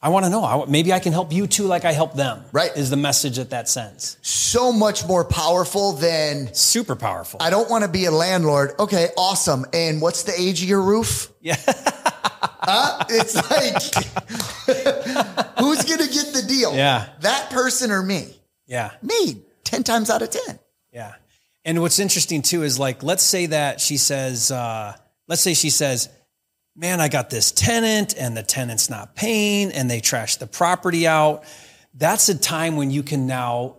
I 0.00 0.10
want 0.10 0.26
to 0.26 0.30
know. 0.30 0.44
I, 0.44 0.64
maybe 0.66 0.92
I 0.92 1.00
can 1.00 1.12
help 1.12 1.32
you 1.32 1.48
too, 1.48 1.64
like 1.64 1.84
I 1.84 1.90
help 1.92 2.14
them. 2.14 2.44
Right. 2.52 2.70
Is 2.76 2.88
the 2.90 2.96
message 2.96 3.36
that 3.36 3.50
that 3.50 3.68
sends. 3.68 4.16
So 4.22 4.70
much 4.72 5.04
more 5.06 5.24
powerful 5.24 5.92
than 5.94 6.54
Super 6.54 6.94
powerful. 6.94 7.40
I 7.42 7.50
don't 7.50 7.68
want 7.68 7.82
to 7.82 7.90
be 7.90 8.04
a 8.04 8.12
landlord. 8.12 8.72
Okay. 8.78 9.08
Awesome. 9.16 9.64
And 9.72 10.00
what's 10.00 10.22
the 10.22 10.38
age 10.38 10.62
of 10.62 10.68
your 10.68 10.82
roof? 10.82 11.32
yeah. 11.40 11.56
Huh? 12.70 13.02
It's 13.08 13.34
like, 13.34 13.82
who's 15.58 15.84
going 15.84 16.00
to 16.06 16.12
get 16.12 16.34
the 16.34 16.44
deal? 16.46 16.74
Yeah. 16.74 17.08
That 17.20 17.48
person 17.50 17.90
or 17.90 18.02
me? 18.02 18.36
yeah. 18.66 18.90
Me, 19.00 19.42
10 19.68 19.84
times 19.84 20.08
out 20.08 20.22
of 20.22 20.30
10. 20.30 20.58
Yeah. 20.92 21.14
And 21.64 21.82
what's 21.82 21.98
interesting 21.98 22.40
too 22.40 22.62
is 22.62 22.78
like, 22.78 23.02
let's 23.02 23.22
say 23.22 23.46
that 23.46 23.80
she 23.80 23.98
says, 23.98 24.50
uh, 24.50 24.94
let's 25.26 25.42
say 25.42 25.52
she 25.52 25.68
says, 25.68 26.08
man, 26.74 27.02
I 27.02 27.08
got 27.08 27.28
this 27.28 27.52
tenant 27.52 28.16
and 28.16 28.34
the 28.34 28.42
tenant's 28.42 28.88
not 28.88 29.14
paying 29.14 29.70
and 29.72 29.90
they 29.90 30.00
trashed 30.00 30.38
the 30.38 30.46
property 30.46 31.06
out. 31.06 31.44
That's 31.92 32.30
a 32.30 32.38
time 32.38 32.76
when 32.76 32.90
you 32.90 33.02
can 33.02 33.26
now, 33.26 33.76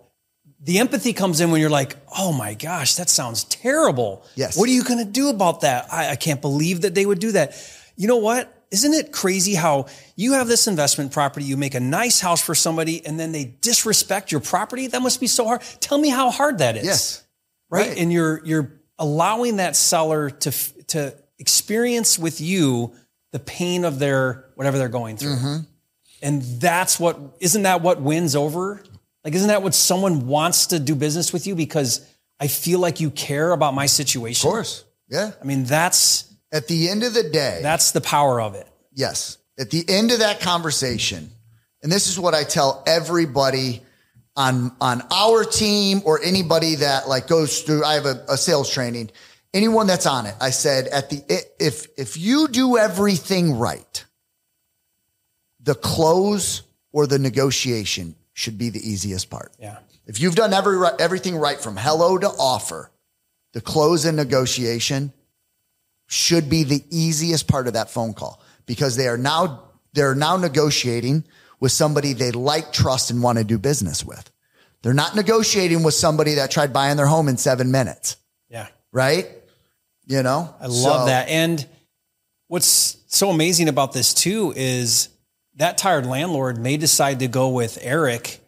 the 0.61 0.77
empathy 0.77 1.13
comes 1.13 1.41
in 1.41 1.49
when 1.49 1.59
you're 1.59 1.69
like, 1.71 1.95
oh 2.15 2.31
my 2.31 2.53
gosh, 2.53 2.95
that 2.95 3.09
sounds 3.09 3.45
terrible. 3.45 4.23
Yes. 4.35 4.55
What 4.57 4.69
are 4.69 4.71
you 4.71 4.83
going 4.83 5.03
to 5.03 5.11
do 5.11 5.29
about 5.29 5.61
that? 5.61 5.91
I, 5.91 6.11
I 6.11 6.15
can't 6.15 6.41
believe 6.41 6.81
that 6.81 6.93
they 6.93 7.05
would 7.05 7.19
do 7.19 7.31
that. 7.31 7.55
You 7.95 8.07
know 8.07 8.17
what? 8.17 8.53
Isn't 8.71 8.93
it 8.93 9.11
crazy 9.11 9.55
how 9.55 9.87
you 10.15 10.33
have 10.33 10.47
this 10.47 10.67
investment 10.67 11.11
property, 11.11 11.45
you 11.45 11.57
make 11.57 11.73
a 11.73 11.79
nice 11.79 12.19
house 12.19 12.41
for 12.41 12.53
somebody, 12.53 13.03
and 13.05 13.19
then 13.19 13.31
they 13.31 13.45
disrespect 13.61 14.31
your 14.31 14.41
property? 14.41 14.85
That 14.87 15.01
must 15.01 15.19
be 15.19 15.27
so 15.27 15.45
hard. 15.45 15.61
Tell 15.79 15.97
me 15.97 16.09
how 16.09 16.29
hard 16.29 16.59
that 16.59 16.77
is 16.77 16.83
Yes. 16.85 17.23
right? 17.69 17.87
Right. 17.89 17.97
And 17.97 18.13
you're 18.13 18.41
you're 18.45 18.71
allowing 18.99 19.55
that 19.57 19.75
seller 19.75 20.29
to 20.29 20.51
to 20.87 21.15
experience 21.39 22.19
with 22.19 22.41
you 22.41 22.93
the 23.31 23.39
pain 23.39 23.85
of 23.85 23.97
their 23.97 24.45
whatever 24.55 24.77
they're 24.77 24.87
going 24.89 25.17
through, 25.17 25.35
Mm-hmm. 25.35 25.57
and 26.21 26.41
that's 26.61 26.99
what 26.99 27.17
isn't 27.39 27.63
that 27.63 27.81
what 27.81 28.01
wins 28.01 28.35
over? 28.35 28.83
Like, 29.23 29.33
isn't 29.35 29.47
that 29.49 29.63
what 29.63 29.73
someone 29.73 30.27
wants 30.27 30.67
to 30.67 30.79
do 30.79 30.95
business 30.95 31.33
with 31.33 31.45
you 31.47 31.55
because 31.55 32.05
I 32.39 32.47
feel 32.47 32.79
like 32.79 32.99
you 32.99 33.09
care 33.11 33.51
about 33.51 33.73
my 33.73 33.85
situation? 33.87 34.47
Of 34.47 34.53
course. 34.53 34.83
Yeah. 35.09 35.31
I 35.41 35.45
mean, 35.45 35.63
that's 35.65 36.28
At 36.51 36.67
the 36.67 36.89
end 36.89 37.03
of 37.03 37.13
the 37.13 37.23
day, 37.23 37.59
that's 37.61 37.91
the 37.91 38.01
power 38.01 38.41
of 38.41 38.55
it. 38.55 38.67
Yes. 38.93 39.37
At 39.57 39.69
the 39.69 39.83
end 39.87 40.11
of 40.11 40.19
that 40.19 40.39
conversation, 40.39 41.31
and 41.83 41.91
this 41.91 42.07
is 42.07 42.19
what 42.19 42.33
I 42.33 42.43
tell 42.43 42.83
everybody 42.87 43.83
on 44.35 44.71
on 44.81 45.03
our 45.11 45.43
team 45.43 46.01
or 46.05 46.21
anybody 46.23 46.75
that 46.75 47.07
like 47.07 47.27
goes 47.27 47.61
through 47.61 47.83
I 47.83 47.95
have 47.95 48.05
a, 48.05 48.23
a 48.29 48.37
sales 48.37 48.71
training, 48.71 49.11
anyone 49.53 49.85
that's 49.85 50.05
on 50.05 50.25
it, 50.25 50.35
I 50.41 50.49
said 50.49 50.87
at 50.87 51.09
the 51.09 51.21
if 51.59 51.87
if 51.97 52.17
you 52.17 52.47
do 52.47 52.77
everything 52.77 53.57
right, 53.57 54.05
the 55.59 55.75
close 55.75 56.63
or 56.91 57.05
the 57.05 57.19
negotiation 57.19 58.15
should 58.33 58.57
be 58.57 58.69
the 58.69 58.79
easiest 58.79 59.29
part. 59.29 59.51
Yeah. 59.59 59.77
If 60.07 60.19
you've 60.19 60.35
done 60.35 60.53
every 60.53 60.79
everything 60.99 61.35
right 61.35 61.59
from 61.59 61.77
hello 61.77 62.17
to 62.17 62.27
offer, 62.27 62.89
the 63.53 63.61
close 63.61 64.05
and 64.05 64.17
negotiation 64.17 65.13
should 66.11 66.49
be 66.49 66.63
the 66.63 66.83
easiest 66.89 67.47
part 67.47 67.67
of 67.67 67.73
that 67.73 67.89
phone 67.89 68.13
call 68.13 68.41
because 68.65 68.95
they 68.95 69.07
are 69.07 69.17
now 69.17 69.63
they're 69.93 70.15
now 70.15 70.35
negotiating 70.37 71.23
with 71.59 71.71
somebody 71.71 72.13
they 72.13 72.31
like, 72.31 72.73
trust, 72.73 73.11
and 73.11 73.21
want 73.21 73.37
to 73.37 73.43
do 73.43 73.57
business 73.57 74.03
with. 74.03 74.29
They're 74.81 74.93
not 74.93 75.15
negotiating 75.15 75.83
with 75.83 75.93
somebody 75.93 76.35
that 76.35 76.49
tried 76.51 76.73
buying 76.73 76.97
their 76.97 77.05
home 77.05 77.27
in 77.27 77.37
seven 77.37 77.69
minutes, 77.71 78.15
Yeah. 78.49 78.67
right? 78.91 79.27
You 80.07 80.23
know, 80.23 80.53
I 80.59 80.65
love 80.67 81.01
So- 81.01 81.05
that. 81.07 81.27
And 81.29 81.65
what's 82.47 82.97
so 83.07 83.29
amazing 83.29 83.67
about 83.69 83.93
this 83.93 84.13
too 84.13 84.51
is 84.55 85.09
that 85.57 85.77
tired 85.77 86.05
landlord 86.07 86.57
may 86.59 86.77
decide 86.77 87.19
to 87.19 87.27
go 87.27 87.49
with 87.49 87.77
Eric 87.81 88.39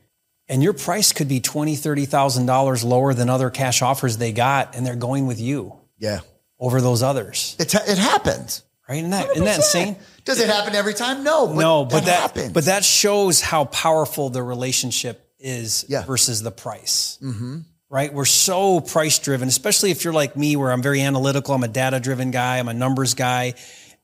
and 0.48 0.63
your 0.63 0.74
price 0.74 1.12
could 1.13 1.27
be 1.27 1.39
twenty, 1.39 1.75
thirty 1.75 2.06
thousand 2.06 2.46
dollars 2.48 2.84
lower 2.84 3.13
than 3.13 3.30
other 3.30 3.50
cash 3.50 3.82
offers 3.82 4.18
they 4.18 4.32
got, 4.32 4.75
and 4.75 4.86
they're 4.86 4.96
going 4.96 5.27
with 5.27 5.39
you 5.39 5.74
Yeah, 5.98 6.22
over 6.62 6.80
those 6.80 7.03
others. 7.03 7.58
it 7.60 7.74
it 7.75 7.98
happens. 7.98 8.63
Right? 8.88 8.98
Isn't 9.00 9.10
that, 9.12 9.32
isn't 9.32 9.44
that 9.46 9.56
insane? 9.58 9.96
Does 10.25 10.39
it 10.39 10.48
happen 10.50 10.75
every 10.75 10.94
time? 10.94 11.24
No, 11.24 11.48
but 11.48 11.56
no, 11.56 11.86
but 11.86 12.06
that, 12.06 12.22
happens. 12.22 12.51
but 12.53 12.65
that 12.65 12.84
shows 12.86 13.39
how 13.41 13.65
powerful 13.65 14.30
the 14.30 14.44
relationship 14.44 15.27
is 15.39 15.86
Yeah. 15.89 16.03
versus 16.03 16.44
the 16.44 16.51
price. 16.51 17.18
Mm-hmm. 17.22 17.60
Right? 17.89 18.13
We're 18.13 18.25
so 18.25 18.80
price 18.82 19.18
driven, 19.20 19.48
especially 19.50 19.91
if 19.91 20.03
you're 20.03 20.13
like 20.13 20.36
me, 20.38 20.56
where 20.56 20.72
I'm 20.72 20.82
very 20.82 21.01
analytical. 21.01 21.53
I'm 21.56 21.63
a 21.63 21.68
data 21.70 22.00
driven 22.00 22.32
guy. 22.32 22.60
I'm 22.60 22.68
a 22.70 22.74
numbers 22.74 23.13
guy, 23.15 23.53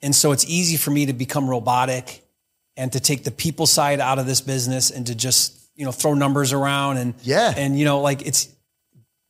and 0.02 0.16
so 0.16 0.32
it's 0.32 0.46
easy 0.46 0.78
for 0.78 0.92
me 0.92 1.06
to 1.08 1.14
become 1.14 1.50
robotic 1.50 2.24
and 2.78 2.92
to 2.94 3.00
take 3.00 3.24
the 3.24 3.32
people 3.32 3.66
side 3.68 4.00
out 4.00 4.20
of 4.20 4.26
this 4.26 4.42
business 4.42 4.90
and 4.92 5.06
to 5.08 5.16
just 5.16 5.54
you 5.76 5.86
know 5.86 5.92
throw 5.92 6.14
numbers 6.14 6.54
around 6.54 6.98
and 6.98 7.14
Yeah. 7.24 7.54
and 7.56 7.78
you 7.78 7.86
know 7.86 8.02
like 8.02 8.26
it's 8.26 8.48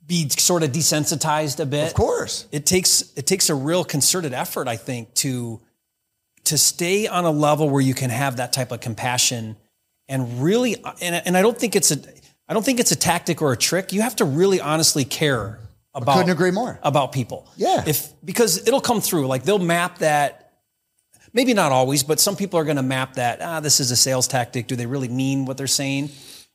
be 0.08 0.30
sort 0.30 0.64
of 0.64 0.72
desensitized 0.72 1.60
a 1.60 1.66
bit 1.66 1.88
of 1.88 1.94
course. 1.94 2.48
it 2.52 2.66
takes 2.66 3.14
it 3.16 3.28
takes 3.28 3.50
a 3.50 3.56
real 3.56 3.84
concerted 3.84 4.34
effort, 4.34 4.68
I 4.68 4.78
think, 4.78 5.14
to 5.16 5.62
to 6.46 6.58
stay 6.58 7.08
on 7.08 7.26
a 7.26 7.32
level 7.32 7.70
where 7.70 7.82
you 7.82 7.94
can 7.94 8.10
have 8.10 8.38
that 8.38 8.54
type 8.54 8.72
of 8.72 8.80
compassion 8.80 9.58
and 10.08 10.42
really 10.42 10.78
and, 11.02 11.22
and 11.26 11.38
I 11.38 11.42
don't 11.42 11.58
think 11.58 11.76
it's 11.76 11.92
a 11.92 11.98
I 12.48 12.54
don't 12.54 12.64
think 12.64 12.80
it's 12.80 12.92
a 12.92 12.96
tactic 12.96 13.42
or 13.42 13.52
a 13.52 13.58
trick. 13.58 13.92
You 13.92 14.02
have 14.02 14.16
to 14.18 14.26
really 14.26 14.62
honestly 14.62 15.04
care 15.04 15.60
about 15.94 16.16
Couldn't 16.16 16.32
agree 16.32 16.52
more. 16.52 16.80
about 16.82 17.12
people. 17.12 17.50
Yeah. 17.58 17.84
If 17.86 18.14
because 18.24 18.66
it'll 18.68 18.82
come 18.82 19.02
through. 19.02 19.28
Like 19.28 19.44
they'll 19.44 19.60
map 19.60 19.98
that 19.98 20.54
maybe 21.34 21.54
not 21.54 21.72
always, 21.72 22.04
but 22.04 22.20
some 22.20 22.36
people 22.36 22.60
are 22.60 22.64
going 22.64 22.78
to 22.78 22.84
map 22.84 23.16
that, 23.16 23.42
ah, 23.42 23.60
this 23.60 23.80
is 23.80 23.92
a 23.92 23.96
sales 23.96 24.28
tactic. 24.28 24.68
Do 24.68 24.76
they 24.76 24.86
really 24.86 25.10
mean 25.10 25.46
what 25.46 25.58
they're 25.58 25.68
saying? 25.68 26.10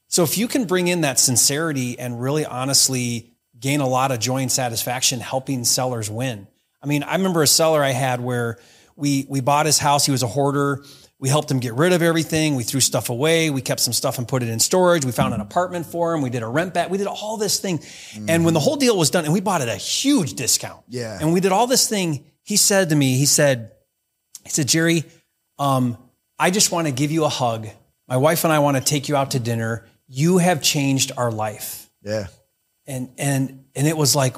So 0.09 0.23
if 0.23 0.39
you 0.39 0.49
can 0.49 0.65
bring 0.65 0.89
in 0.89 1.03
that 1.03 1.19
sincerity 1.19 1.99
and 1.99 2.21
really 2.21 2.47
honestly 2.47 3.32
gain 3.63 3.81
a 3.81 3.89
lot 3.89 4.13
of 4.13 4.19
joy 4.19 4.43
and 4.43 4.53
satisfaction 4.53 5.21
helping 5.21 5.65
sellers 5.65 6.11
win. 6.11 6.47
I 6.83 6.87
mean, 6.87 7.03
I 7.03 7.17
remember 7.17 7.43
a 7.43 7.47
seller 7.47 7.83
I 7.83 7.93
had 7.93 8.21
where 8.21 8.59
we 8.97 9.25
we 9.29 9.41
bought 9.41 9.65
his 9.65 9.79
house, 9.79 10.05
he 10.05 10.13
was 10.13 10.23
a 10.23 10.27
hoarder. 10.27 10.85
We 11.19 11.29
helped 11.29 11.49
him 11.49 11.61
get 11.61 11.75
rid 11.75 11.93
of 11.93 12.03
everything. 12.03 12.57
We 12.57 12.65
threw 12.65 12.81
stuff 12.81 13.09
away. 13.09 13.49
We 13.49 13.61
kept 13.61 13.81
some 13.81 13.93
stuff 13.93 14.19
and 14.19 14.27
put 14.27 14.43
it 14.43 14.49
in 14.49 14.59
storage. 14.59 15.05
We 15.05 15.13
found 15.13 15.33
an 15.33 15.41
apartment 15.41 15.87
for 15.87 16.13
him. 16.13 16.21
We 16.21 16.31
did 16.31 16.43
a 16.43 16.49
rent 16.49 16.75
back. 16.75 16.91
We 16.91 16.99
did 16.99 17.07
all 17.07 17.37
this 17.37 17.61
thing. 17.61 17.79
And 18.27 18.45
when 18.45 18.55
the 18.55 18.61
whole 18.61 18.75
deal 18.75 18.99
was 18.99 19.11
done, 19.11 19.25
and 19.25 19.33
we 19.33 19.41
bought 19.41 19.61
it 19.61 19.69
at 19.69 19.75
a 19.75 19.79
huge 19.79 20.35
discount. 20.35 20.83
Yeah. 20.89 21.17
And 21.21 21.33
we 21.33 21.39
did 21.39 21.53
all 21.53 21.69
this 21.69 21.89
thing. 21.89 22.25
He 22.43 22.57
said 22.57 22.89
to 22.89 22.97
me, 22.97 23.19
he 23.19 23.27
said, 23.27 23.71
he 24.43 24.51
said, 24.51 24.67
Jerry, 24.67 25.05
um, 25.61 25.97
I 26.41 26.51
just 26.51 26.73
want 26.73 26.89
to 26.89 26.93
give 26.93 27.13
you 27.13 27.25
a 27.25 27.29
hug. 27.29 27.69
My 28.09 28.17
wife 28.17 28.43
and 28.43 28.53
I 28.53 28.59
want 28.59 28.77
to 28.77 28.83
take 28.83 29.09
you 29.09 29.15
out 29.15 29.31
to 29.31 29.39
dinner. 29.39 29.87
You 30.09 30.39
have 30.39 30.61
changed 30.61 31.13
our 31.17 31.31
life. 31.31 31.89
Yeah, 32.03 32.27
And 32.87 33.11
and 33.19 33.65
and 33.75 33.87
it 33.87 33.97
was 33.97 34.15
like 34.17 34.37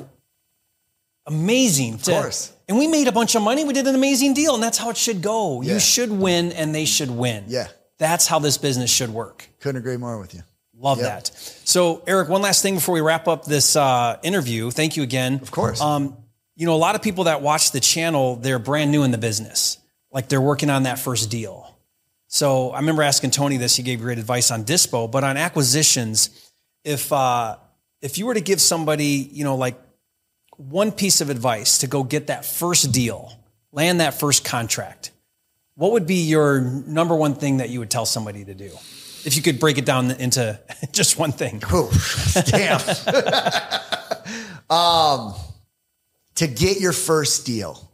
amazing. 1.26 1.94
Of 1.94 2.04
course. 2.04 2.52
And 2.68 2.78
we 2.78 2.86
made 2.86 3.08
a 3.08 3.12
bunch 3.12 3.34
of 3.34 3.42
money. 3.42 3.64
We 3.64 3.72
did 3.72 3.86
an 3.86 3.94
amazing 3.94 4.34
deal. 4.34 4.54
And 4.54 4.62
that's 4.62 4.78
how 4.78 4.90
it 4.90 4.96
should 4.96 5.22
go. 5.22 5.62
Yeah. 5.62 5.74
You 5.74 5.80
should 5.80 6.10
win 6.10 6.52
and 6.52 6.74
they 6.74 6.84
should 6.84 7.10
win. 7.10 7.44
Yeah. 7.48 7.68
That's 7.98 8.26
how 8.26 8.38
this 8.38 8.58
business 8.58 8.90
should 8.90 9.10
work. 9.10 9.48
couldn't 9.60 9.80
agree 9.80 9.96
more 9.96 10.18
with 10.18 10.34
you. 10.34 10.42
Love 10.76 10.98
Yep. 10.98 11.06
that. 11.06 11.26
So, 11.64 12.02
Eric, 12.06 12.28
one 12.28 12.42
last 12.42 12.60
thing 12.62 12.74
before 12.74 12.94
we 12.94 13.00
wrap 13.00 13.28
up 13.28 13.44
this 13.44 13.76
uh, 13.76 14.18
interview. 14.22 14.70
Thank 14.70 14.96
you 14.96 15.02
again. 15.02 15.38
Of 15.40 15.50
course. 15.50 15.80
Um, 15.80 16.16
you 16.56 16.66
know, 16.66 16.74
a 16.74 16.76
lot 16.76 16.94
of 16.96 17.02
people 17.02 17.24
that 17.24 17.42
watch 17.42 17.70
the 17.72 17.80
channel, 17.80 18.36
they're 18.36 18.58
brand 18.58 18.90
new 18.90 19.04
in 19.04 19.10
the 19.10 19.18
business. 19.18 19.78
Like 20.10 20.28
they're 20.28 20.40
working 20.40 20.70
on 20.70 20.82
that 20.84 20.98
first 20.98 21.30
deal. 21.30 21.70
So 22.26 22.70
I 22.70 22.80
remember 22.80 23.02
asking 23.02 23.30
Tony 23.30 23.56
this. 23.56 23.76
He 23.76 23.82
gave 23.82 24.00
great 24.00 24.18
advice 24.18 24.50
on 24.50 24.64
Dispo, 24.64 25.10
but 25.10 25.22
on 25.22 25.36
acquisitions, 25.36 26.50
if 26.82 27.12
uh, 27.12 27.56
if 28.04 28.18
you 28.18 28.26
were 28.26 28.34
to 28.34 28.42
give 28.42 28.60
somebody, 28.60 29.28
you 29.32 29.44
know, 29.44 29.56
like 29.56 29.80
one 30.58 30.92
piece 30.92 31.22
of 31.22 31.30
advice 31.30 31.78
to 31.78 31.86
go 31.86 32.04
get 32.04 32.26
that 32.26 32.44
first 32.44 32.92
deal, 32.92 33.32
land 33.72 34.00
that 34.00 34.12
first 34.20 34.44
contract, 34.44 35.10
what 35.74 35.92
would 35.92 36.06
be 36.06 36.16
your 36.16 36.60
number 36.60 37.14
one 37.16 37.34
thing 37.34 37.56
that 37.56 37.70
you 37.70 37.78
would 37.78 37.90
tell 37.90 38.04
somebody 38.04 38.44
to 38.44 38.54
do? 38.54 38.70
If 39.24 39.36
you 39.36 39.42
could 39.42 39.58
break 39.58 39.78
it 39.78 39.86
down 39.86 40.10
into 40.10 40.60
just 40.92 41.18
one 41.18 41.32
thing. 41.32 41.62
Ooh, 41.72 41.88
damn. 42.44 42.78
um, 44.70 45.34
to 46.34 46.46
get 46.46 46.80
your 46.80 46.92
first 46.92 47.46
deal, 47.46 47.90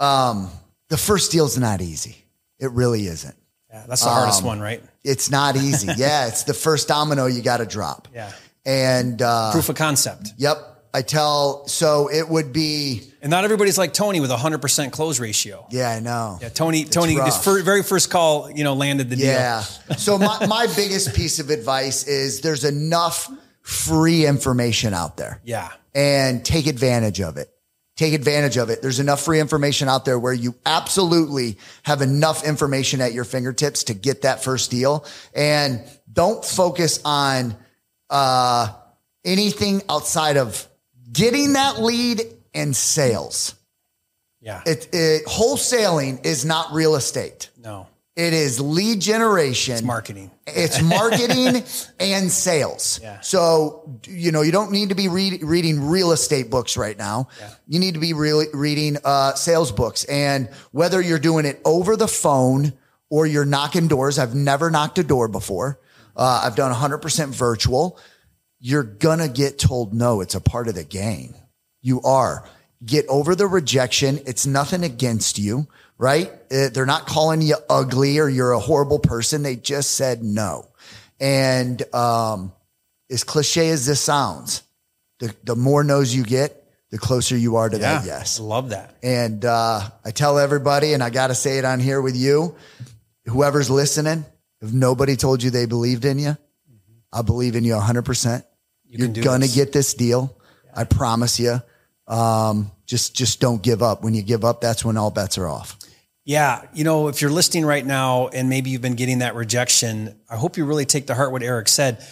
um, 0.00 0.50
the 0.88 0.96
first 0.96 1.30
deal's 1.30 1.56
not 1.56 1.80
easy. 1.80 2.16
It 2.58 2.72
really 2.72 3.06
isn't. 3.06 3.36
Yeah, 3.72 3.84
that's 3.88 4.02
the 4.02 4.10
hardest 4.10 4.40
Um, 4.40 4.46
one, 4.46 4.60
right? 4.60 4.82
It's 5.02 5.30
not 5.30 5.56
easy. 5.56 5.88
yeah, 5.96 6.26
it's 6.28 6.42
the 6.44 6.54
first 6.54 6.88
domino 6.88 7.26
you 7.26 7.42
got 7.42 7.58
to 7.58 7.66
drop. 7.66 8.08
Yeah. 8.14 8.30
And 8.66 9.20
uh, 9.22 9.50
Proof 9.52 9.68
of 9.70 9.76
concept. 9.76 10.34
yep, 10.36 10.56
I 10.94 11.02
tell. 11.02 11.66
So 11.68 12.08
it 12.08 12.28
would 12.28 12.52
be. 12.52 13.02
And 13.22 13.30
not 13.30 13.44
everybody's 13.44 13.78
like 13.78 13.92
Tony 13.94 14.20
with 14.20 14.30
a 14.30 14.36
100% 14.36 14.92
close 14.92 15.18
ratio. 15.20 15.66
Yeah, 15.70 15.90
I 15.90 16.00
know. 16.00 16.38
Yeah, 16.42 16.48
Tony, 16.50 16.84
Tony, 16.84 17.12
his 17.12 17.20
rough. 17.20 17.44
fir- 17.44 17.62
very 17.62 17.82
first 17.82 18.10
call, 18.10 18.50
you 18.50 18.62
know, 18.64 18.74
landed 18.74 19.08
the 19.10 19.16
deal. 19.16 19.26
Yeah. 19.26 19.60
So 19.96 20.18
my, 20.18 20.46
my 20.46 20.66
biggest 20.76 21.14
piece 21.14 21.38
of 21.38 21.50
advice 21.50 22.06
is 22.06 22.40
there's 22.42 22.64
enough 22.64 23.30
free 23.62 24.26
information 24.26 24.92
out 24.92 25.16
there. 25.16 25.40
Yeah. 25.44 25.70
and 25.94 26.44
take 26.44 26.66
advantage 26.66 27.20
of 27.20 27.36
it. 27.36 27.48
Take 27.96 28.14
advantage 28.14 28.56
of 28.56 28.70
it. 28.70 28.80
There's 28.80 29.00
enough 29.00 29.20
free 29.20 29.38
information 29.38 29.88
out 29.88 30.04
there 30.04 30.18
where 30.18 30.32
you 30.32 30.54
absolutely 30.64 31.58
have 31.82 32.00
enough 32.00 32.44
information 32.44 33.00
at 33.00 33.12
your 33.12 33.24
fingertips 33.24 33.84
to 33.84 33.94
get 33.94 34.22
that 34.22 34.42
first 34.42 34.70
deal. 34.70 35.04
And 35.34 35.84
don't 36.10 36.42
focus 36.42 37.00
on 37.04 37.54
uh, 38.08 38.68
anything 39.24 39.82
outside 39.90 40.38
of 40.38 40.66
getting 41.12 41.52
that 41.52 41.82
lead 41.82 42.22
and 42.54 42.74
sales. 42.74 43.54
Yeah. 44.40 44.62
It, 44.66 44.88
it 44.92 45.26
wholesaling 45.26 46.24
is 46.24 46.44
not 46.44 46.72
real 46.72 46.96
estate. 46.96 47.50
no, 47.58 47.86
It 48.14 48.34
is 48.34 48.60
lead 48.60 49.00
generation. 49.00 49.86
marketing. 49.86 50.30
It's 50.46 50.82
marketing 50.82 51.64
and 52.00 52.30
sales. 52.30 53.00
Yeah. 53.02 53.20
So, 53.20 53.98
you 54.06 54.32
know, 54.32 54.42
you 54.42 54.52
don't 54.52 54.70
need 54.70 54.90
to 54.90 54.94
be 54.94 55.08
read, 55.08 55.42
reading 55.42 55.88
real 55.88 56.12
estate 56.12 56.50
books 56.50 56.76
right 56.76 56.96
now. 56.98 57.28
You 57.66 57.78
need 57.78 57.94
to 57.94 58.00
be 58.00 58.12
really 58.12 58.46
reading 58.52 58.98
uh, 59.02 59.32
sales 59.34 59.72
books. 59.72 60.04
And 60.04 60.50
whether 60.72 61.00
you're 61.00 61.18
doing 61.18 61.46
it 61.46 61.60
over 61.64 61.96
the 61.96 62.08
phone 62.08 62.74
or 63.08 63.26
you're 63.26 63.46
knocking 63.46 63.88
doors, 63.88 64.18
I've 64.18 64.34
never 64.34 64.70
knocked 64.70 64.98
a 64.98 65.02
door 65.04 65.26
before. 65.28 65.80
Uh, 66.14 66.42
I've 66.44 66.56
done 66.56 66.74
100% 66.74 67.28
virtual. 67.28 67.98
You're 68.60 68.82
going 68.82 69.20
to 69.20 69.28
get 69.28 69.58
told 69.58 69.94
no. 69.94 70.20
It's 70.20 70.34
a 70.34 70.40
part 70.40 70.68
of 70.68 70.74
the 70.74 70.84
game. 70.84 71.34
You 71.80 72.02
are. 72.02 72.46
Get 72.84 73.06
over 73.08 73.34
the 73.34 73.46
rejection. 73.46 74.20
It's 74.26 74.46
nothing 74.46 74.84
against 74.84 75.38
you, 75.38 75.66
right? 76.02 76.32
Uh, 76.50 76.68
They're 76.70 76.84
not 76.84 77.06
calling 77.06 77.40
you 77.42 77.54
ugly 77.70 78.18
or 78.18 78.28
you're 78.28 78.50
a 78.50 78.58
horrible 78.58 78.98
person. 78.98 79.44
They 79.44 79.54
just 79.54 79.92
said 79.92 80.20
no. 80.24 80.66
And 81.20 81.80
um, 81.94 82.52
as 83.08 83.22
cliche 83.22 83.68
as 83.70 83.86
this 83.86 84.00
sounds, 84.00 84.62
the, 85.20 85.32
the 85.44 85.54
more 85.54 85.84
no's 85.84 86.12
you 86.12 86.24
get, 86.24 86.58
the 86.90 86.98
closer 86.98 87.36
you 87.36 87.54
are 87.54 87.68
to 87.68 87.76
Yeah. 87.78 87.98
that 88.00 88.04
yes. 88.04 88.40
Love 88.40 88.70
that. 88.70 88.96
And 89.00 89.44
uh, 89.44 89.88
I 90.04 90.10
tell 90.10 90.40
everybody, 90.40 90.92
and 90.92 91.04
I 91.04 91.10
got 91.10 91.28
to 91.28 91.36
say 91.36 91.58
it 91.58 91.64
on 91.64 91.78
here 91.78 92.02
with 92.02 92.16
you, 92.16 92.56
whoever's 93.26 93.70
listening, 93.70 94.24
if 94.60 94.72
nobody 94.72 95.14
told 95.14 95.40
you 95.40 95.50
they 95.50 95.66
believed 95.66 96.04
in 96.04 96.18
you, 96.18 96.36
I 97.12 97.22
believe 97.22 97.54
in 97.54 97.62
you 97.62 97.74
100%. 97.74 98.42
You 98.86 99.04
are 99.04 99.08
going 99.08 99.42
to 99.42 99.48
get 99.48 99.70
this 99.72 99.94
deal. 99.94 100.36
I 100.74 100.82
promise 100.82 101.38
you. 101.38 101.62
Um, 102.08 102.72
just, 102.86 103.14
just 103.14 103.40
don't 103.40 103.62
give 103.62 103.84
up. 103.84 104.02
When 104.02 104.14
you 104.14 104.22
give 104.22 104.44
up, 104.44 104.60
that's 104.60 104.84
when 104.84 104.96
all 104.96 105.12
bets 105.12 105.38
are 105.38 105.46
off. 105.46 105.78
Yeah. 106.24 106.62
You 106.72 106.84
know, 106.84 107.08
if 107.08 107.20
you're 107.20 107.30
listening 107.30 107.64
right 107.64 107.84
now 107.84 108.28
and 108.28 108.48
maybe 108.48 108.70
you've 108.70 108.82
been 108.82 108.94
getting 108.94 109.18
that 109.18 109.34
rejection, 109.34 110.18
I 110.30 110.36
hope 110.36 110.56
you 110.56 110.64
really 110.64 110.84
take 110.84 111.08
to 111.08 111.14
heart 111.14 111.32
what 111.32 111.42
Eric 111.42 111.68
said. 111.68 112.04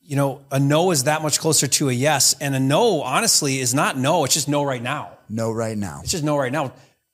You 0.00 0.16
know, 0.16 0.40
a 0.50 0.58
no 0.58 0.90
is 0.90 1.04
that 1.04 1.22
much 1.22 1.38
closer 1.38 1.68
to 1.68 1.88
a 1.88 1.92
yes. 1.92 2.34
And 2.40 2.54
a 2.56 2.60
no, 2.60 3.02
honestly, 3.02 3.60
is 3.60 3.72
not 3.72 3.96
no. 3.96 4.24
It's 4.24 4.34
just 4.34 4.48
no 4.48 4.64
right 4.64 4.82
now. 4.82 5.18
No, 5.28 5.52
right 5.52 5.78
now. 5.78 6.00
It's 6.02 6.10
just 6.10 6.24
no 6.24 6.36
right 6.36 6.50
now. 6.50 6.72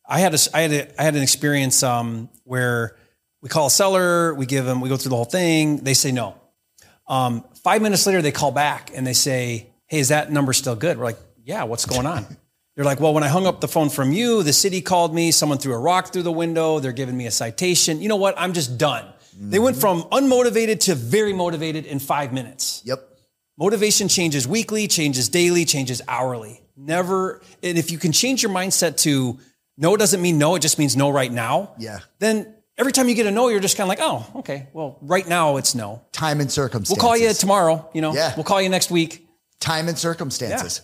I 0.08 0.20
had 0.20 0.34
a, 0.34 0.38
I 0.54 0.60
had 0.62 0.72
a, 0.72 1.00
I 1.00 1.04
had 1.04 1.16
an 1.16 1.22
experience 1.22 1.82
um, 1.82 2.30
where 2.44 2.96
we 3.42 3.50
call 3.50 3.66
a 3.66 3.70
seller, 3.70 4.34
we 4.34 4.46
give 4.46 4.64
them, 4.64 4.80
we 4.80 4.88
go 4.88 4.96
through 4.96 5.10
the 5.10 5.16
whole 5.16 5.24
thing. 5.26 5.78
They 5.78 5.94
say 5.94 6.12
no. 6.12 6.36
Um, 7.06 7.44
five 7.62 7.82
minutes 7.82 8.06
later, 8.06 8.22
they 8.22 8.32
call 8.32 8.52
back 8.52 8.90
and 8.94 9.06
they 9.06 9.12
say, 9.12 9.66
Hey, 9.86 9.98
is 9.98 10.08
that 10.08 10.32
number 10.32 10.52
still 10.52 10.76
good? 10.76 10.96
We're 10.96 11.04
like, 11.04 11.18
Yeah, 11.44 11.64
what's 11.64 11.84
going 11.84 12.06
on? 12.06 12.24
They're 12.76 12.84
like, 12.84 13.00
Well, 13.00 13.14
when 13.14 13.24
I 13.24 13.28
hung 13.28 13.46
up 13.46 13.60
the 13.60 13.68
phone 13.68 13.88
from 13.90 14.12
you, 14.12 14.42
the 14.42 14.52
city 14.52 14.80
called 14.82 15.14
me, 15.14 15.32
someone 15.32 15.58
threw 15.58 15.74
a 15.74 15.78
rock 15.78 16.12
through 16.12 16.22
the 16.22 16.32
window, 16.32 16.78
they're 16.78 16.92
giving 16.92 17.16
me 17.16 17.26
a 17.26 17.30
citation. 17.30 18.00
You 18.00 18.08
know 18.08 18.16
what? 18.16 18.34
I'm 18.38 18.52
just 18.52 18.78
done. 18.78 19.04
Mm-hmm. 19.04 19.50
They 19.50 19.58
went 19.58 19.76
from 19.76 20.02
unmotivated 20.04 20.80
to 20.80 20.94
very 20.94 21.32
motivated 21.32 21.86
in 21.86 21.98
five 21.98 22.32
minutes. 22.32 22.82
Yep. 22.84 23.00
Motivation 23.58 24.08
changes 24.08 24.46
weekly, 24.46 24.86
changes 24.86 25.30
daily, 25.30 25.64
changes 25.64 26.02
hourly. 26.06 26.60
Never, 26.76 27.40
and 27.62 27.78
if 27.78 27.90
you 27.90 27.96
can 27.96 28.12
change 28.12 28.42
your 28.42 28.52
mindset 28.52 28.98
to 28.98 29.38
no 29.78 29.96
doesn't 29.96 30.20
mean 30.20 30.36
no, 30.36 30.54
it 30.56 30.60
just 30.60 30.78
means 30.78 30.94
no 30.96 31.08
right 31.08 31.32
now. 31.32 31.72
Yeah. 31.78 32.00
Then 32.18 32.54
every 32.76 32.92
time 32.92 33.08
you 33.08 33.14
get 33.14 33.26
a 33.26 33.30
no, 33.30 33.48
you're 33.48 33.60
just 33.60 33.78
kind 33.78 33.86
of 33.86 33.88
like, 33.88 34.00
oh, 34.02 34.26
okay, 34.40 34.68
well, 34.74 34.98
right 35.00 35.26
now 35.26 35.56
it's 35.56 35.74
no. 35.74 36.02
Time 36.12 36.40
and 36.42 36.52
circumstances. 36.52 36.94
We'll 37.02 37.08
call 37.08 37.16
you 37.16 37.32
tomorrow, 37.32 37.88
you 37.94 38.02
know, 38.02 38.14
Yeah. 38.14 38.34
we'll 38.36 38.44
call 38.44 38.60
you 38.60 38.68
next 38.68 38.90
week. 38.90 39.26
Time 39.58 39.88
and 39.88 39.98
circumstances. 39.98 40.82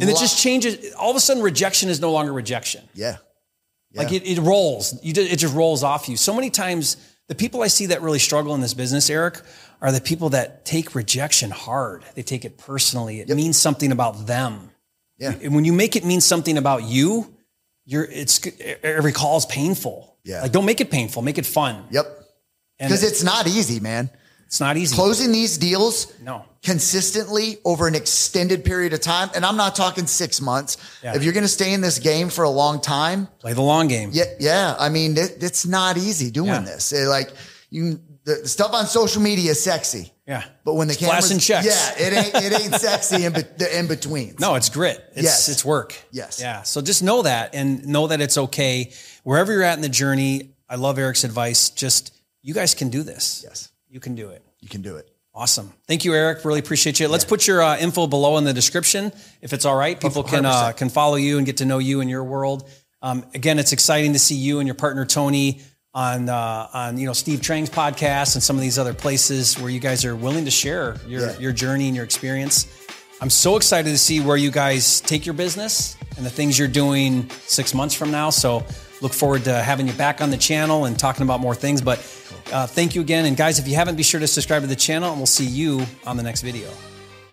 And 0.00 0.10
it 0.10 0.18
just 0.18 0.42
changes. 0.42 0.94
All 0.94 1.10
of 1.10 1.16
a 1.16 1.20
sudden, 1.20 1.42
rejection 1.42 1.88
is 1.88 2.00
no 2.00 2.12
longer 2.12 2.32
rejection. 2.32 2.88
Yeah. 2.94 3.16
Like 3.94 4.12
it, 4.12 4.26
it 4.26 4.38
rolls. 4.40 5.02
You 5.02 5.14
just, 5.14 5.32
it 5.32 5.36
just 5.36 5.54
rolls 5.54 5.82
off 5.82 6.08
you. 6.08 6.16
So 6.16 6.34
many 6.34 6.50
times, 6.50 6.96
the 7.28 7.34
people 7.34 7.62
I 7.62 7.68
see 7.68 7.86
that 7.86 8.02
really 8.02 8.18
struggle 8.18 8.54
in 8.54 8.60
this 8.60 8.74
business, 8.74 9.08
Eric, 9.08 9.40
are 9.80 9.90
the 9.90 10.00
people 10.00 10.30
that 10.30 10.64
take 10.64 10.94
rejection 10.94 11.50
hard. 11.50 12.04
They 12.14 12.22
take 12.22 12.44
it 12.44 12.58
personally. 12.58 13.20
It 13.20 13.34
means 13.34 13.56
something 13.58 13.90
about 13.92 14.26
them. 14.26 14.70
Yeah. 15.18 15.34
And 15.42 15.54
when 15.54 15.64
you 15.64 15.72
make 15.72 15.96
it 15.96 16.04
mean 16.04 16.20
something 16.20 16.58
about 16.58 16.84
you, 16.84 17.34
you're 17.86 18.04
it's 18.04 18.40
every 18.82 19.12
call 19.12 19.38
is 19.38 19.46
painful. 19.46 20.18
Yeah. 20.24 20.42
Like 20.42 20.52
don't 20.52 20.66
make 20.66 20.80
it 20.80 20.90
painful. 20.90 21.22
Make 21.22 21.38
it 21.38 21.46
fun. 21.46 21.84
Yep. 21.90 22.06
Because 22.78 23.02
it's 23.02 23.22
not 23.22 23.46
easy, 23.46 23.80
man. 23.80 24.10
It's 24.46 24.60
not 24.60 24.76
easy. 24.76 24.94
Closing 24.94 25.32
these 25.32 25.58
deals 25.58 26.12
No. 26.22 26.44
consistently 26.62 27.58
over 27.64 27.86
an 27.88 27.94
extended 27.94 28.64
period 28.64 28.92
of 28.92 29.00
time, 29.00 29.30
and 29.34 29.44
I'm 29.44 29.56
not 29.56 29.74
talking 29.74 30.06
six 30.06 30.40
months. 30.40 30.76
Yeah. 31.02 31.14
If 31.16 31.24
you're 31.24 31.32
going 31.32 31.44
to 31.44 31.48
stay 31.48 31.72
in 31.72 31.80
this 31.80 31.98
game 31.98 32.28
for 32.28 32.44
a 32.44 32.50
long 32.50 32.80
time, 32.80 33.28
Play 33.40 33.52
the 33.54 33.62
long 33.62 33.88
game. 33.88 34.10
yeah, 34.12 34.24
yeah. 34.38 34.76
I 34.78 34.88
mean, 34.88 35.16
it, 35.16 35.42
it's 35.42 35.66
not 35.66 35.96
easy 35.96 36.30
doing 36.30 36.48
Yeah. 36.48 36.60
this. 36.60 36.92
It, 36.92 37.08
like 37.08 37.30
you, 37.70 38.00
the, 38.24 38.34
the 38.42 38.48
stuff 38.48 38.72
on 38.72 38.86
social 38.86 39.20
media 39.22 39.50
is 39.52 39.62
sexy, 39.62 40.12
Yeah. 40.26 40.44
but 40.64 40.74
when 40.74 40.86
the 40.88 40.92
It's 40.94 41.00
cameras, 41.00 41.26
flashing 41.26 41.38
checks. 41.40 41.66
yeah, 41.66 42.06
it 42.06 42.12
ain't 42.12 42.34
it 42.44 42.60
ain't 42.60 42.74
sexy 42.80 43.24
in 43.24 43.32
be, 43.32 43.42
the 43.58 43.78
in 43.78 43.86
between. 43.88 44.36
No, 44.38 44.54
it's 44.54 44.68
grit. 44.68 45.02
It's 45.14 45.22
Yes. 45.24 45.48
it's 45.48 45.64
work. 45.64 45.94
Yes. 46.12 46.38
Yeah. 46.40 46.62
So 46.62 46.80
just 46.80 47.02
know 47.02 47.22
that 47.22 47.54
and 47.54 47.86
know 47.86 48.06
that 48.08 48.20
it's 48.20 48.36
okay. 48.38 48.92
Wherever 49.24 49.52
you're 49.52 49.62
at 49.62 49.74
in 49.76 49.82
the 49.82 49.88
journey, 49.88 50.50
I 50.68 50.74
love 50.76 50.98
Eric's 50.98 51.24
advice. 51.24 51.70
Just 51.70 52.12
you 52.42 52.54
guys 52.54 52.74
can 52.74 52.88
do 52.90 53.02
this. 53.02 53.42
Yes, 53.46 53.68
You 53.96 54.00
can 54.00 54.14
do 54.14 54.28
it. 54.28 54.44
you 54.60 54.68
can 54.68 54.82
do 54.82 54.96
it. 54.96 55.10
Awesome. 55.34 55.72
Thank 55.88 56.04
you, 56.04 56.12
Eric. 56.12 56.44
Really 56.44 56.58
appreciate 56.60 57.00
you. 57.00 57.08
Let's 57.08 57.24
put 57.24 57.46
your 57.46 57.62
uh, 57.62 57.78
info 57.78 58.06
below 58.06 58.36
in 58.36 58.44
the 58.44 58.52
description 58.52 59.10
if 59.40 59.54
it's 59.54 59.64
all 59.64 59.74
right. 59.74 59.98
People 59.98 60.22
can 60.22 60.44
uh, 60.44 60.72
100%. 60.72 60.76
can 60.76 60.90
follow 60.90 61.16
you 61.16 61.38
and 61.38 61.46
get 61.46 61.56
to 61.58 61.64
know 61.64 61.78
you 61.78 62.02
and 62.02 62.10
your 62.10 62.22
world. 62.22 62.68
Um, 63.00 63.24
again, 63.32 63.58
it's 63.58 63.72
exciting 63.72 64.12
to 64.12 64.18
see 64.18 64.34
you 64.34 64.58
and 64.58 64.66
your 64.68 64.74
partner 64.74 65.06
Tony 65.06 65.62
on 65.94 66.28
uh, 66.28 66.68
on 66.74 66.98
you 66.98 67.06
know 67.06 67.14
Steve 67.14 67.40
Trang's 67.40 67.70
podcast 67.70 68.34
and 68.34 68.42
some 68.42 68.56
of 68.56 68.60
these 68.62 68.78
other 68.78 68.92
places 68.92 69.58
where 69.58 69.70
you 69.70 69.80
guys 69.80 70.04
are 70.04 70.14
willing 70.14 70.44
to 70.44 70.50
share 70.50 70.96
your 71.08 71.22
Yeah. 71.30 71.38
your 71.38 71.52
journey 71.52 71.86
and 71.86 71.96
your 71.96 72.04
experience. 72.04 72.66
I'm 73.22 73.30
so 73.30 73.56
excited 73.56 73.88
to 73.92 73.98
see 73.98 74.20
where 74.20 74.36
you 74.36 74.50
guys 74.50 75.00
take 75.00 75.24
your 75.24 75.32
business 75.34 75.96
and 76.18 76.26
the 76.26 76.30
things 76.30 76.58
you're 76.58 76.68
doing 76.68 77.30
six 77.46 77.72
months 77.72 77.94
from 77.94 78.10
now. 78.10 78.28
So 78.28 78.62
look 79.00 79.14
forward 79.14 79.44
to 79.44 79.54
having 79.62 79.86
you 79.86 79.94
back 79.94 80.20
on 80.20 80.28
the 80.30 80.36
channel 80.36 80.84
and 80.84 80.98
talking 80.98 81.22
about 81.22 81.40
more 81.40 81.54
things. 81.54 81.80
But 81.80 81.98
uh, 82.52 82.66
thank 82.66 82.94
you 82.94 83.00
again. 83.00 83.26
And 83.26 83.36
guys, 83.36 83.58
if 83.58 83.68
you 83.68 83.74
haven't, 83.74 83.96
be 83.96 84.02
sure 84.02 84.20
to 84.20 84.26
subscribe 84.26 84.62
to 84.62 84.68
the 84.68 84.76
channel 84.76 85.10
and 85.10 85.18
we'll 85.18 85.26
see 85.26 85.46
you 85.46 85.84
on 86.06 86.16
the 86.16 86.22
next 86.22 86.42
video. 86.42 86.68